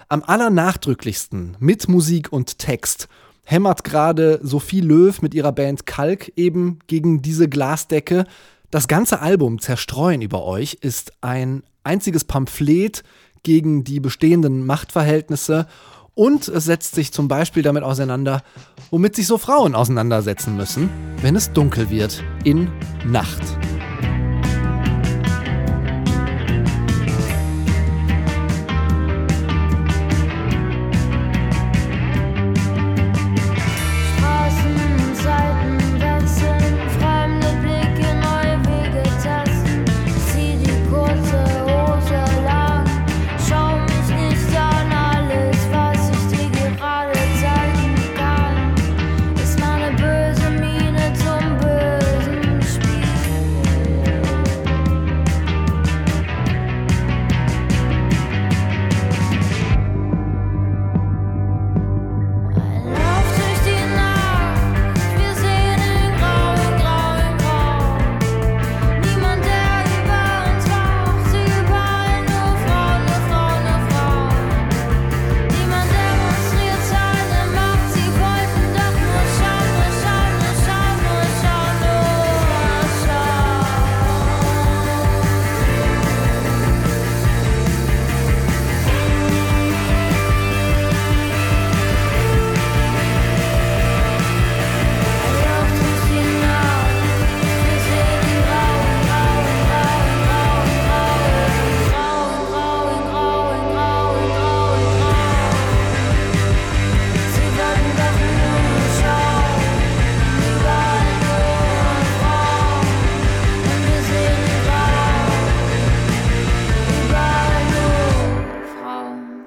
[0.10, 3.08] Am allernachdrücklichsten mit Musik und Text
[3.44, 8.26] hämmert gerade Sophie Löw mit ihrer Band Kalk eben gegen diese Glasdecke.
[8.70, 13.04] Das ganze Album Zerstreuen über euch ist ein einziges Pamphlet
[13.44, 15.68] gegen die bestehenden Machtverhältnisse
[16.16, 18.44] und es setzt sich zum Beispiel damit auseinander,
[18.92, 20.90] womit sich so Frauen auseinandersetzen müssen,
[21.22, 22.70] wenn es dunkel wird in
[23.06, 23.42] Nacht.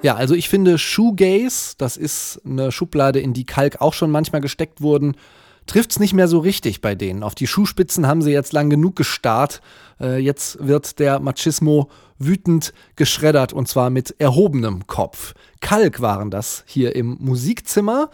[0.03, 4.41] Ja, also ich finde Shoegaze, das ist eine Schublade, in die Kalk auch schon manchmal
[4.41, 5.17] gesteckt wurden,
[5.65, 7.23] trifft's nicht mehr so richtig bei denen.
[7.23, 9.59] Auf die Schuhspitzen haben sie jetzt lang genug gestarrt.
[9.99, 15.33] Äh, jetzt wird der Machismo wütend geschreddert und zwar mit erhobenem Kopf.
[15.61, 18.11] Kalk waren das hier im Musikzimmer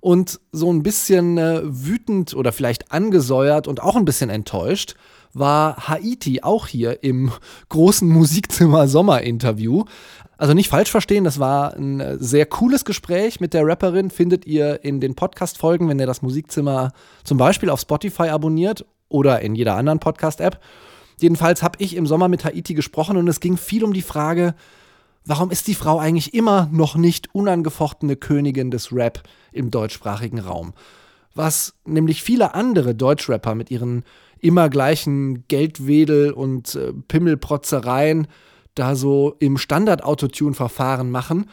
[0.00, 4.96] und so ein bisschen äh, wütend oder vielleicht angesäuert und auch ein bisschen enttäuscht
[5.34, 7.30] war Haiti auch hier im
[7.68, 9.84] großen Musikzimmer Sommerinterview.
[10.38, 14.46] Also nicht falsch verstehen, das war ein äh, sehr cooles Gespräch mit der Rapperin, findet
[14.46, 16.92] ihr in den Podcast-Folgen, wenn ihr das Musikzimmer
[17.24, 20.60] zum Beispiel auf Spotify abonniert oder in jeder anderen Podcast-App.
[21.20, 24.54] Jedenfalls habe ich im Sommer mit Haiti gesprochen und es ging viel um die Frage,
[25.24, 30.72] warum ist die Frau eigentlich immer noch nicht unangefochtene Königin des Rap im deutschsprachigen Raum?
[31.34, 34.04] Was nämlich viele andere Deutschrapper mit ihren
[34.38, 38.28] immer gleichen Geldwedel und äh, Pimmelprotzereien
[38.74, 41.46] da so im Standard-Autotune-Verfahren machen.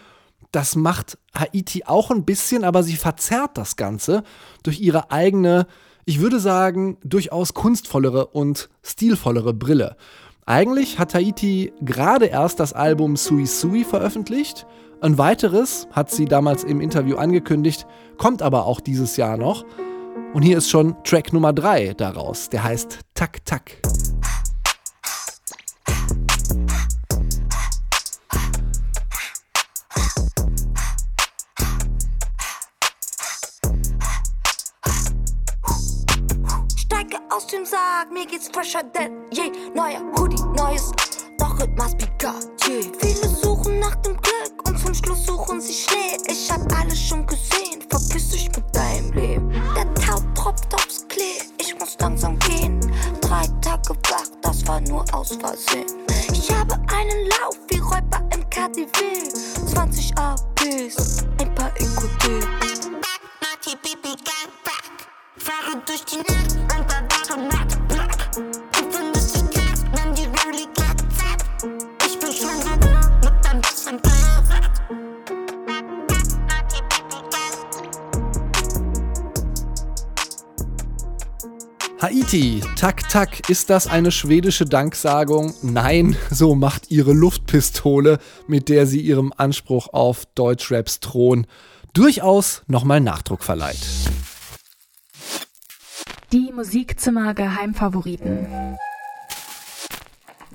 [0.51, 4.23] Das macht Haiti auch ein bisschen, aber sie verzerrt das Ganze
[4.63, 5.67] durch ihre eigene,
[6.06, 9.97] ich würde sagen, durchaus kunstvollere und stilvollere Brille.
[10.45, 14.67] Eigentlich hat Haiti gerade erst das Album Sui Sui veröffentlicht.
[15.01, 17.86] Ein weiteres hat sie damals im Interview angekündigt,
[18.17, 19.65] kommt aber auch dieses Jahr noch.
[20.34, 24.05] Und hier ist schon Track Nummer 3 daraus, der heißt Tak Tak.
[37.36, 39.52] Aus dem Sarg, mir geht's fresher denn je.
[39.74, 40.91] Neuer Hoodie, neues,
[41.38, 42.89] doch it must be God, yeah.
[43.00, 46.17] Viele suchen nach dem Glück und zum Schluss suchen sie Schnee.
[46.28, 49.52] Ich hab alles schon gesehen, verpiss dich mit deinem Leben.
[49.76, 52.80] Der Tau tropft aufs Klee, ich muss langsam gehen.
[53.19, 55.88] Drei Tage wach, das war nur aus Versehen.
[56.32, 59.30] Ich habe einen Lauf wie Räuber im KTW.
[59.74, 62.48] 20 APs, ein paar EQD.
[63.41, 64.15] Naughty Baby,
[65.38, 66.56] Fahre durch die Nacht
[82.26, 85.54] Haiti, tak tak, ist das eine schwedische Danksagung?
[85.62, 91.46] Nein, so macht ihre Luftpistole, mit der sie ihrem Anspruch auf Deutschraps Thron
[91.94, 93.78] durchaus nochmal Nachdruck verleiht.
[96.34, 98.48] Die Musikzimmer Geheimfavoriten.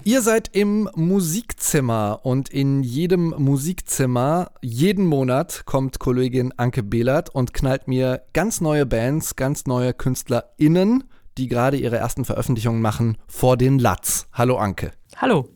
[0.03, 7.55] Ihr seid im Musikzimmer und in jedem Musikzimmer, jeden Monat kommt Kollegin Anke Behlert und
[7.55, 11.05] knallt mir ganz neue Bands, ganz neue KünstlerInnen,
[11.39, 14.26] die gerade ihre ersten Veröffentlichungen machen, vor den Latz.
[14.33, 14.93] Hallo Anke.
[15.16, 15.49] Hallo.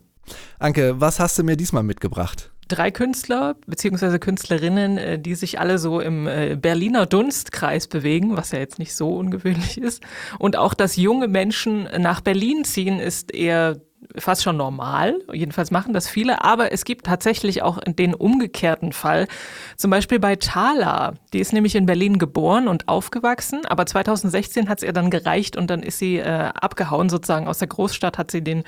[0.58, 2.50] Anke, was hast du mir diesmal mitgebracht?
[2.68, 4.18] drei Künstler bzw.
[4.18, 8.94] Künstlerinnen, äh, die sich alle so im äh, Berliner Dunstkreis bewegen, was ja jetzt nicht
[8.94, 10.02] so ungewöhnlich ist.
[10.38, 13.80] Und auch, dass junge Menschen nach Berlin ziehen, ist eher
[14.16, 15.18] fast schon normal.
[15.32, 16.44] Jedenfalls machen das viele.
[16.44, 19.26] Aber es gibt tatsächlich auch den umgekehrten Fall.
[19.76, 21.14] Zum Beispiel bei Thala.
[21.32, 23.66] Die ist nämlich in Berlin geboren und aufgewachsen.
[23.66, 27.58] Aber 2016 hat es ihr dann gereicht und dann ist sie äh, abgehauen sozusagen aus
[27.58, 28.18] der Großstadt.
[28.18, 28.64] Hat sie den,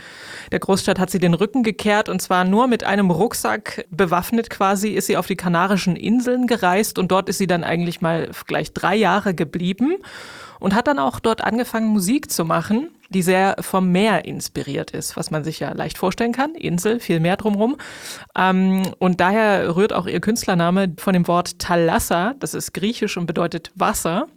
[0.53, 4.91] der Großstadt hat sie den Rücken gekehrt und zwar nur mit einem Rucksack bewaffnet quasi
[4.91, 8.73] ist sie auf die Kanarischen Inseln gereist und dort ist sie dann eigentlich mal gleich
[8.73, 9.97] drei Jahre geblieben
[10.61, 15.17] und hat dann auch dort angefangen, Musik zu machen, die sehr vom Meer inspiriert ist,
[15.17, 16.55] was man sich ja leicht vorstellen kann.
[16.55, 17.77] Insel, viel Meer drumherum.
[18.37, 23.27] Ähm, und daher rührt auch ihr Künstlername von dem Wort Thalassa, das ist griechisch und
[23.27, 24.29] bedeutet Wasser.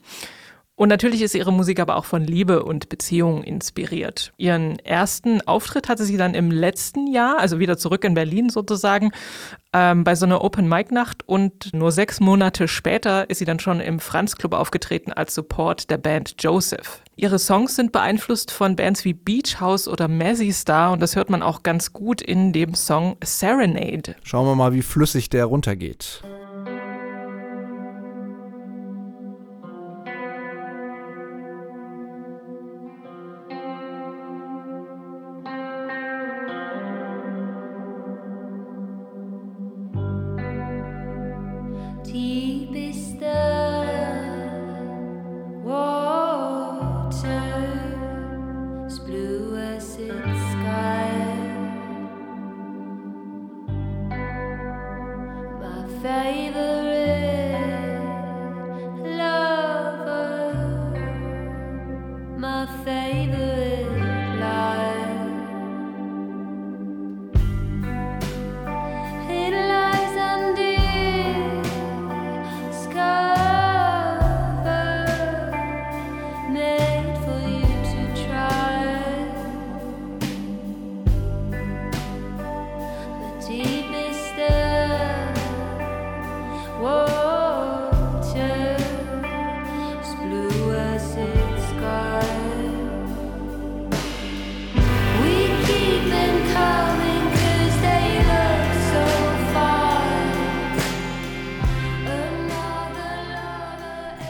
[0.80, 4.32] Und natürlich ist ihre Musik aber auch von Liebe und Beziehungen inspiriert.
[4.38, 9.12] Ihren ersten Auftritt hatte sie dann im letzten Jahr, also wieder zurück in Berlin sozusagen,
[9.74, 11.28] ähm, bei so einer Open-Mic-Nacht.
[11.28, 15.90] Und nur sechs Monate später ist sie dann schon im Franz Club aufgetreten als Support
[15.90, 17.02] der Band Joseph.
[17.18, 21.30] Ihre Songs sind beeinflusst von Bands wie Beach House oder Mazzy Star und das hört
[21.30, 24.16] man auch ganz gut in dem Song Serenade.
[24.24, 26.24] Schauen wir mal, wie flüssig der runtergeht.
[56.02, 56.79] favor.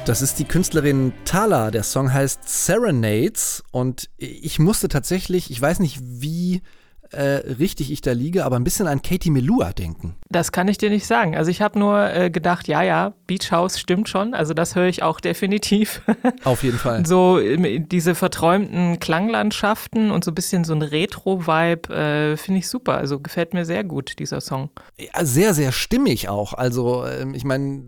[0.09, 1.69] Das ist die Künstlerin Tala.
[1.69, 6.63] Der Song heißt Serenades und ich musste tatsächlich, ich weiß nicht, wie
[7.11, 7.21] äh,
[7.59, 10.15] richtig ich da liege, aber ein bisschen an Katie Melua denken.
[10.27, 11.35] Das kann ich dir nicht sagen.
[11.35, 14.33] Also ich habe nur äh, gedacht, ja, ja, Beach House stimmt schon.
[14.33, 16.01] Also das höre ich auch definitiv.
[16.43, 17.05] Auf jeden Fall.
[17.05, 22.67] so ähm, diese verträumten Klanglandschaften und so ein bisschen so ein Retro-Vibe äh, finde ich
[22.67, 22.95] super.
[22.95, 24.71] Also gefällt mir sehr gut, dieser Song.
[24.97, 26.55] Ja, sehr, sehr stimmig auch.
[26.55, 27.83] Also ähm, ich meine,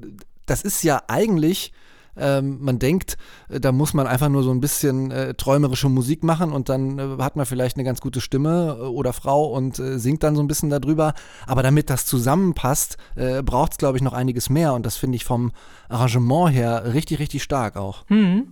[0.45, 1.74] das ist ja eigentlich
[2.18, 3.18] ähm, man denkt,
[3.49, 6.99] äh, da muss man einfach nur so ein bisschen äh, träumerische Musik machen und dann
[6.99, 10.36] äh, hat man vielleicht eine ganz gute Stimme äh, oder Frau und äh, singt dann
[10.36, 11.14] so ein bisschen darüber.
[11.47, 15.16] Aber damit das zusammenpasst, äh, braucht es, glaube ich, noch einiges mehr und das finde
[15.16, 15.51] ich vom
[15.89, 18.05] Arrangement her richtig, richtig stark auch.
[18.07, 18.47] Hm.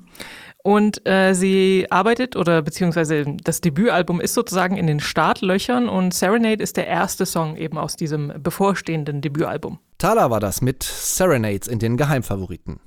[0.62, 6.62] Und äh, sie arbeitet oder beziehungsweise das Debütalbum ist sozusagen in den Startlöchern und Serenade
[6.62, 9.80] ist der erste Song eben aus diesem bevorstehenden Debütalbum.
[9.98, 12.80] Thala war das mit Serenades in den Geheimfavoriten.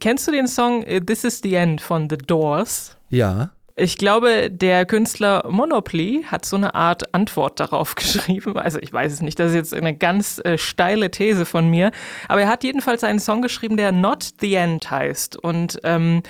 [0.00, 2.96] Kennst du den Song äh, This is the End von The Doors?
[3.08, 3.50] Ja.
[3.78, 8.56] Ich glaube, der Künstler Monopoly hat so eine Art Antwort darauf geschrieben.
[8.56, 11.90] Also ich weiß es nicht, das ist jetzt eine ganz äh, steile These von mir.
[12.28, 15.36] Aber er hat jedenfalls einen Song geschrieben, der Not the End heißt.
[15.36, 16.22] Und ähm,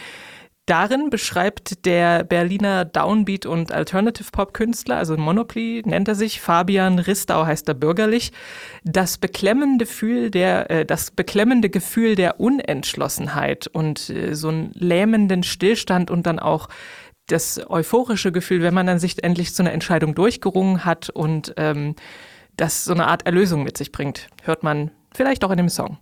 [0.66, 7.68] Darin beschreibt der Berliner Downbeat- und Alternative-Pop-Künstler, also Monopoly nennt er sich, Fabian Ristau heißt
[7.68, 8.32] er bürgerlich,
[8.82, 15.44] das beklemmende Gefühl der, äh, das beklemmende Gefühl der Unentschlossenheit und äh, so einen lähmenden
[15.44, 16.68] Stillstand und dann auch
[17.28, 21.94] das euphorische Gefühl, wenn man dann sich endlich zu einer Entscheidung durchgerungen hat und ähm,
[22.56, 25.96] das so eine Art Erlösung mit sich bringt, hört man vielleicht auch in dem Song.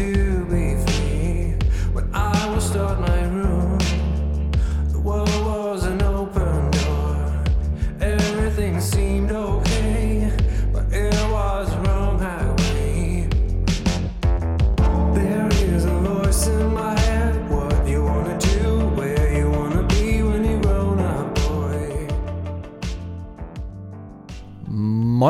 [0.00, 0.29] To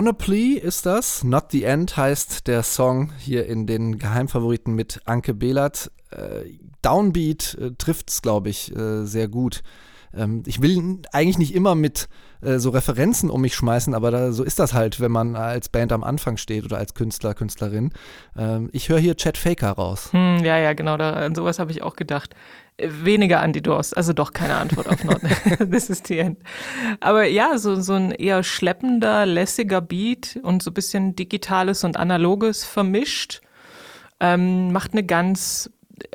[0.00, 1.24] Monopoly ist das.
[1.24, 5.92] Not the End heißt der Song hier in den Geheimfavoriten mit Anke Behlert.
[6.08, 9.62] Äh, Downbeat äh, trifft es, glaube ich, äh, sehr gut.
[10.14, 12.08] Ähm, ich will eigentlich nicht immer mit
[12.42, 15.68] äh, so Referenzen um mich schmeißen, aber da, so ist das halt, wenn man als
[15.68, 17.90] Band am Anfang steht oder als Künstler, Künstlerin.
[18.36, 20.10] Ähm, ich höre hier Chad Faker raus.
[20.12, 22.34] Hm, ja, ja, genau, da, an sowas habe ich auch gedacht.
[22.76, 25.20] Äh, Weniger an die Doors, also doch keine Antwort auf Not.
[25.70, 26.38] This is the end.
[27.00, 31.96] Aber ja, so, so ein eher schleppender, lässiger Beat und so ein bisschen Digitales und
[31.96, 33.42] Analoges vermischt,
[34.20, 35.70] ähm, macht eine ganz,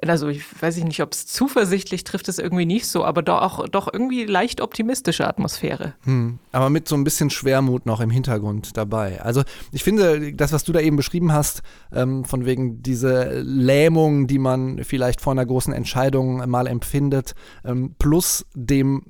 [0.06, 3.70] also ich weiß nicht, ob es zuversichtlich trifft, es irgendwie nicht so, aber doch, auch,
[3.70, 5.96] doch irgendwie leicht optimistische Atmosphäre.
[6.04, 9.22] Hm, aber mit so ein bisschen Schwermut noch im Hintergrund dabei.
[9.22, 11.62] Also ich finde, das, was du da eben beschrieben hast,
[11.94, 17.96] ähm, von wegen diese Lähmung, die man vielleicht vor einer großen Entscheidung mal empfindet, ähm,
[17.98, 19.04] plus dem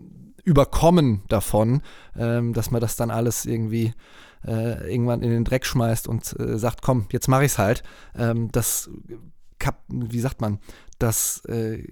[0.43, 1.81] Überkommen davon,
[2.17, 3.93] ähm, dass man das dann alles irgendwie
[4.47, 7.83] äh, irgendwann in den Dreck schmeißt und äh, sagt, komm, jetzt mache ich's halt.
[8.15, 8.89] Ähm, das,
[9.65, 10.59] kap wie sagt man,
[10.99, 11.83] das, äh,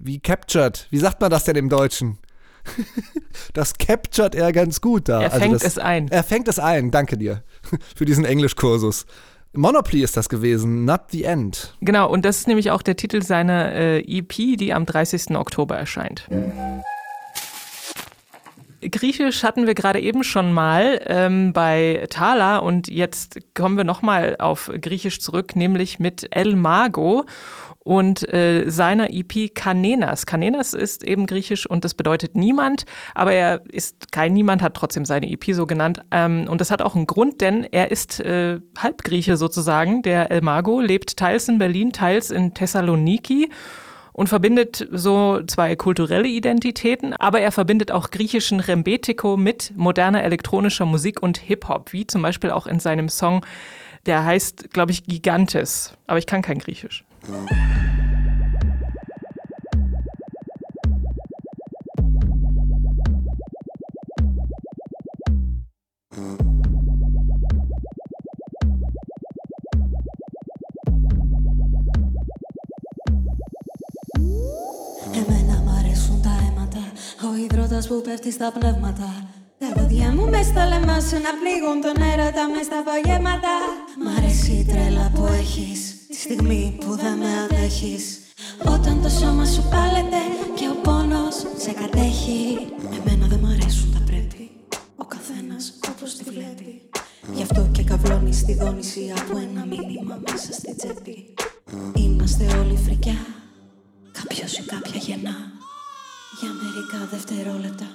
[0.00, 2.18] wie captured, wie sagt man das denn im Deutschen?
[3.54, 5.22] das captured er ganz gut da.
[5.22, 6.08] Er Also fängt das, es ein.
[6.08, 7.42] Er fängt es ein, danke dir
[7.96, 9.06] für diesen Englischkursus.
[9.52, 11.74] Monopoly ist das gewesen, Not the End.
[11.80, 15.30] Genau, und das ist nämlich auch der Titel seiner äh, EP, die am 30.
[15.36, 16.28] Oktober erscheint.
[18.80, 24.36] Griechisch hatten wir gerade eben schon mal ähm, bei Thala und jetzt kommen wir nochmal
[24.38, 27.24] auf Griechisch zurück, nämlich mit El Mago
[27.88, 30.26] und äh, seiner EP Kanenas.
[30.26, 35.06] Kanenas ist eben griechisch und das bedeutet niemand, aber er ist kein Niemand, hat trotzdem
[35.06, 36.02] seine EP so genannt.
[36.10, 40.02] Ähm, und das hat auch einen Grund, denn er ist äh, Halbgrieche sozusagen.
[40.02, 43.48] Der El Mago lebt teils in Berlin, teils in Thessaloniki
[44.18, 50.86] und verbindet so zwei kulturelle Identitäten, aber er verbindet auch griechischen Rembetiko mit moderner elektronischer
[50.86, 53.46] Musik und Hip-Hop, wie zum Beispiel auch in seinem Song,
[54.06, 57.04] der heißt, glaube ich, Gigantes, aber ich kann kein Griechisch.
[57.28, 57.38] Ja.
[66.16, 66.57] Mm-hmm.
[77.28, 79.10] Ο υδρότας που πέφτει στα πνεύματα.
[79.58, 83.54] Τα δόντια μου μες στο λαιμό σου να πληγούν τον έρωτα μες στα απογεύματα.
[84.02, 88.18] Μ' αρέσει η τρέλα που έχεις Τη στιγμή που δεν με αντέχεις.
[88.74, 90.22] Όταν το σώμα σου πάλεται
[90.54, 92.42] και ο πόνος σε κατέχει.
[92.98, 94.50] Εμένα δεν μ' αρέσουν τα πρέπει.
[94.96, 96.90] Ο καθένας όπως τη βλέπει.
[97.34, 101.34] Γι' αυτό και καυλώνει στη δόνηση από ένα μήνυμα μέσα στη τσέπη.
[101.94, 103.18] Είμαστε όλοι φρικιά.
[104.12, 105.57] Κάποιος ή κάποια γεννά
[106.39, 107.85] Για μερικά δευτερόλεπτα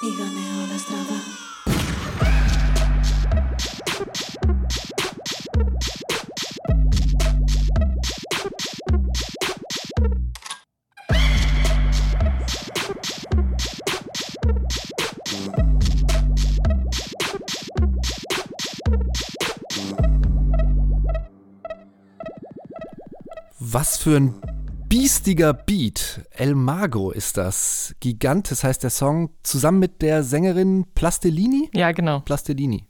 [0.00, 1.20] Πήγανε όλα στραβά
[23.72, 24.43] Was für ein
[25.05, 26.21] biestiger Beat.
[26.31, 27.93] El Mago ist das.
[27.99, 31.69] Gigantes heißt der Song, zusammen mit der Sängerin Plastilini?
[31.75, 32.21] Ja, genau.
[32.21, 32.87] Plastilini.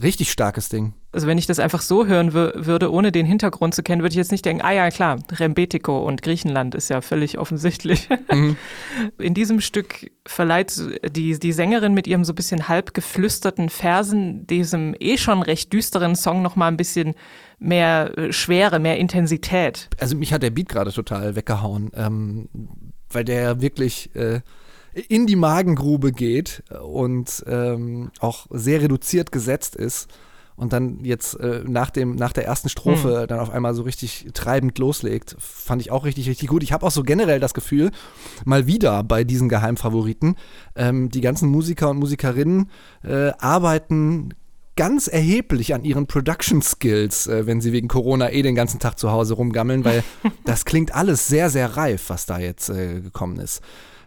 [0.00, 0.94] Richtig starkes Ding.
[1.12, 4.12] Also wenn ich das einfach so hören wür- würde, ohne den Hintergrund zu kennen, würde
[4.12, 8.08] ich jetzt nicht denken, ah ja klar, Rembetiko und Griechenland ist ja völlig offensichtlich.
[9.18, 10.72] In diesem Stück verleiht
[11.16, 15.72] die, die Sängerin mit ihrem so ein bisschen halb geflüsterten Versen diesem eh schon recht
[15.72, 17.14] düsteren Song nochmal ein bisschen
[17.58, 19.88] mehr äh, Schwere, mehr Intensität.
[19.98, 22.48] Also mich hat der Beat gerade total weggehauen, ähm,
[23.10, 24.40] weil der wirklich äh,
[25.08, 30.08] in die Magengrube geht und ähm, auch sehr reduziert gesetzt ist.
[30.60, 34.26] Und dann jetzt äh, nach, dem, nach der ersten Strophe dann auf einmal so richtig
[34.34, 36.62] treibend loslegt, fand ich auch richtig, richtig gut.
[36.62, 37.90] Ich habe auch so generell das Gefühl,
[38.44, 40.36] mal wieder bei diesen Geheimfavoriten,
[40.76, 42.70] ähm, die ganzen Musiker und Musikerinnen
[43.02, 44.34] äh, arbeiten
[44.76, 48.98] ganz erheblich an ihren Production Skills, äh, wenn sie wegen Corona eh den ganzen Tag
[48.98, 50.04] zu Hause rumgammeln, weil
[50.44, 53.62] das klingt alles sehr, sehr reif, was da jetzt äh, gekommen ist.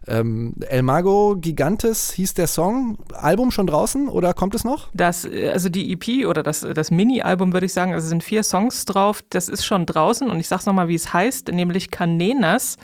[0.07, 2.97] Ähm, El Mago Gigantes hieß der Song.
[3.13, 4.89] Album schon draußen oder kommt es noch?
[4.93, 8.43] Das, äh, also die EP oder das, das Mini-Album würde ich sagen, also sind vier
[8.43, 12.77] Songs drauf, das ist schon draußen und ich sag's nochmal, wie es heißt, nämlich Canenas.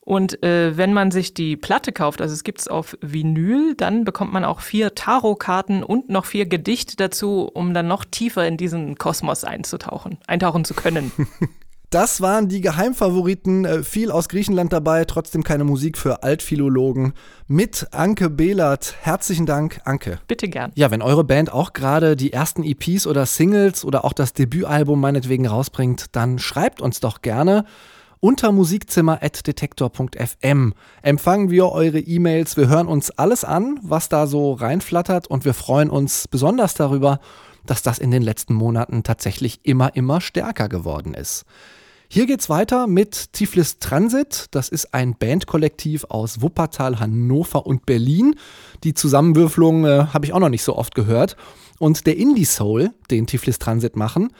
[0.00, 4.32] Und äh, wenn man sich die Platte kauft, also es gibt's auf Vinyl, dann bekommt
[4.32, 8.96] man auch vier Tarotkarten und noch vier Gedichte dazu, um dann noch tiefer in diesen
[8.96, 11.12] Kosmos einzutauchen, eintauchen zu können.
[11.90, 13.64] Das waren die Geheimfavoriten.
[13.64, 17.14] Äh, Viel aus Griechenland dabei, trotzdem keine Musik für Altphilologen.
[17.46, 18.94] Mit Anke Behlert.
[19.00, 20.18] Herzlichen Dank, Anke.
[20.28, 20.70] Bitte gern.
[20.74, 25.00] Ja, wenn eure Band auch gerade die ersten EPs oder Singles oder auch das Debütalbum
[25.00, 27.64] meinetwegen rausbringt, dann schreibt uns doch gerne
[28.20, 30.74] unter musikzimmer.detektor.fm.
[31.00, 32.58] Empfangen wir eure E-Mails.
[32.58, 37.18] Wir hören uns alles an, was da so reinflattert und wir freuen uns besonders darüber,
[37.64, 41.46] dass das in den letzten Monaten tatsächlich immer, immer stärker geworden ist.
[42.10, 44.46] Hier geht's weiter mit Tiflis Transit.
[44.52, 48.34] Das ist ein Bandkollektiv aus Wuppertal, Hannover und Berlin.
[48.82, 51.36] Die Zusammenwürfelung äh, habe ich auch noch nicht so oft gehört.
[51.78, 54.32] Und der Indie Soul, den Tiflis Transit machen,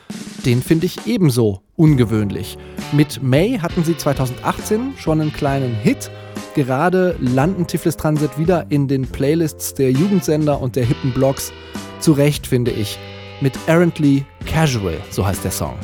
[0.47, 2.57] den finde ich ebenso ungewöhnlich.
[2.93, 6.11] Mit May hatten sie 2018 schon einen kleinen Hit.
[6.55, 11.53] Gerade landen Tiflis Transit wieder in den Playlists der Jugendsender und der hippen Blogs.
[12.01, 12.99] Zu Recht, finde ich.
[13.43, 15.75] Mit Errantly Casual, so heißt der Song.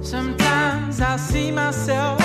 [0.00, 0.47] Sometimes
[1.00, 2.20] I see myself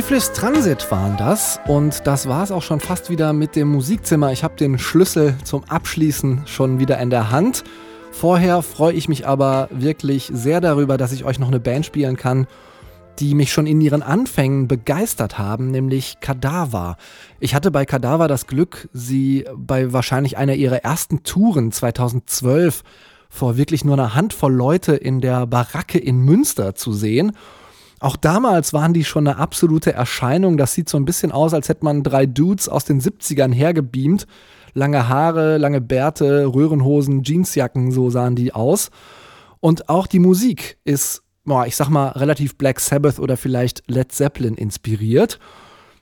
[0.00, 4.32] Tiflis Transit waren das und das war es auch schon fast wieder mit dem Musikzimmer.
[4.32, 7.64] Ich habe den Schlüssel zum Abschließen schon wieder in der Hand.
[8.10, 12.16] Vorher freue ich mich aber wirklich sehr darüber, dass ich euch noch eine Band spielen
[12.16, 12.46] kann,
[13.18, 16.96] die mich schon in ihren Anfängen begeistert haben, nämlich Kadaver.
[17.38, 22.84] Ich hatte bei Kadaver das Glück, sie bei wahrscheinlich einer ihrer ersten Touren 2012
[23.28, 27.32] vor wirklich nur einer Handvoll Leute in der Baracke in Münster zu sehen.
[28.00, 30.56] Auch damals waren die schon eine absolute Erscheinung.
[30.56, 34.26] Das sieht so ein bisschen aus, als hätte man drei Dudes aus den 70ern hergebeamt.
[34.72, 38.90] Lange Haare, lange Bärte, Röhrenhosen, Jeansjacken, so sahen die aus.
[39.60, 41.22] Und auch die Musik ist,
[41.66, 45.38] ich sag mal, relativ Black Sabbath oder vielleicht Led Zeppelin inspiriert.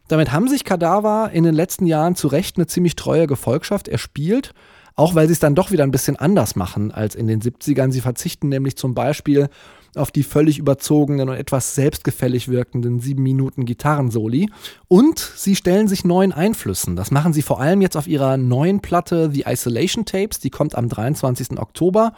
[0.06, 4.52] Damit haben sich Kadaver in den letzten Jahren zu Recht eine ziemlich treue Gefolgschaft erspielt,
[4.94, 7.90] auch weil sie es dann doch wieder ein bisschen anders machen als in den 70ern.
[7.90, 9.48] Sie verzichten nämlich zum Beispiel
[9.94, 14.50] auf die völlig überzogenen und etwas selbstgefällig wirkenden sieben Minuten Gitarrensoli.
[14.86, 16.96] Und sie stellen sich neuen Einflüssen.
[16.96, 20.40] Das machen sie vor allem jetzt auf ihrer neuen Platte The Isolation Tapes.
[20.40, 21.58] Die kommt am 23.
[21.58, 22.12] Oktober.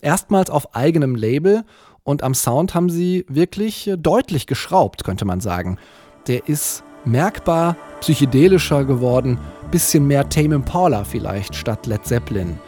[0.00, 1.64] Erstmals auf eigenem Label.
[2.04, 5.78] Und am Sound haben sie wirklich äh, deutlich geschraubt, könnte man sagen.
[6.26, 9.38] Der ist merkbar psychedelischer geworden,
[9.70, 12.58] bisschen mehr Tame Impala vielleicht statt Led Zeppelin.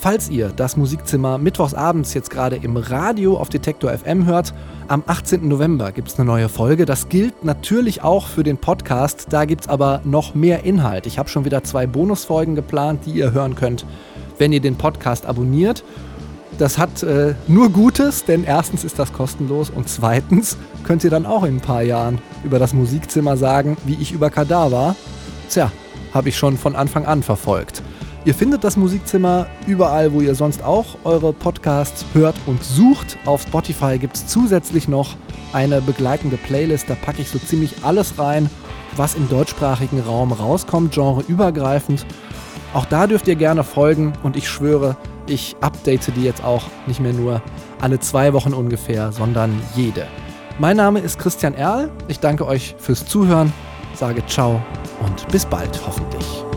[0.00, 4.54] Falls ihr das Musikzimmer mittwochsabends jetzt gerade im Radio auf Detektor FM hört,
[4.86, 5.48] am 18.
[5.48, 6.86] November gibt es eine neue Folge.
[6.86, 9.26] Das gilt natürlich auch für den Podcast.
[9.30, 11.06] Da gibt es aber noch mehr Inhalt.
[11.06, 13.84] Ich habe schon wieder zwei Bonusfolgen geplant, die ihr hören könnt,
[14.38, 15.82] wenn ihr den Podcast abonniert.
[16.58, 21.26] Das hat äh, nur Gutes, denn erstens ist das kostenlos und zweitens könnt ihr dann
[21.26, 24.94] auch in ein paar Jahren über das Musikzimmer sagen, wie ich über Kadaver.
[25.50, 25.72] Tja,
[26.14, 27.82] habe ich schon von Anfang an verfolgt.
[28.24, 33.16] Ihr findet das Musikzimmer überall, wo ihr sonst auch eure Podcasts hört und sucht.
[33.24, 35.16] Auf Spotify gibt es zusätzlich noch
[35.52, 36.90] eine begleitende Playlist.
[36.90, 38.50] Da packe ich so ziemlich alles rein,
[38.96, 42.04] was im deutschsprachigen Raum rauskommt, genreübergreifend.
[42.74, 44.96] Auch da dürft ihr gerne folgen und ich schwöre,
[45.26, 47.40] ich update die jetzt auch nicht mehr nur
[47.80, 50.06] alle zwei Wochen ungefähr, sondern jede.
[50.58, 51.90] Mein Name ist Christian Erl.
[52.08, 53.52] Ich danke euch fürs Zuhören,
[53.94, 54.60] sage ciao
[55.00, 56.47] und bis bald hoffentlich.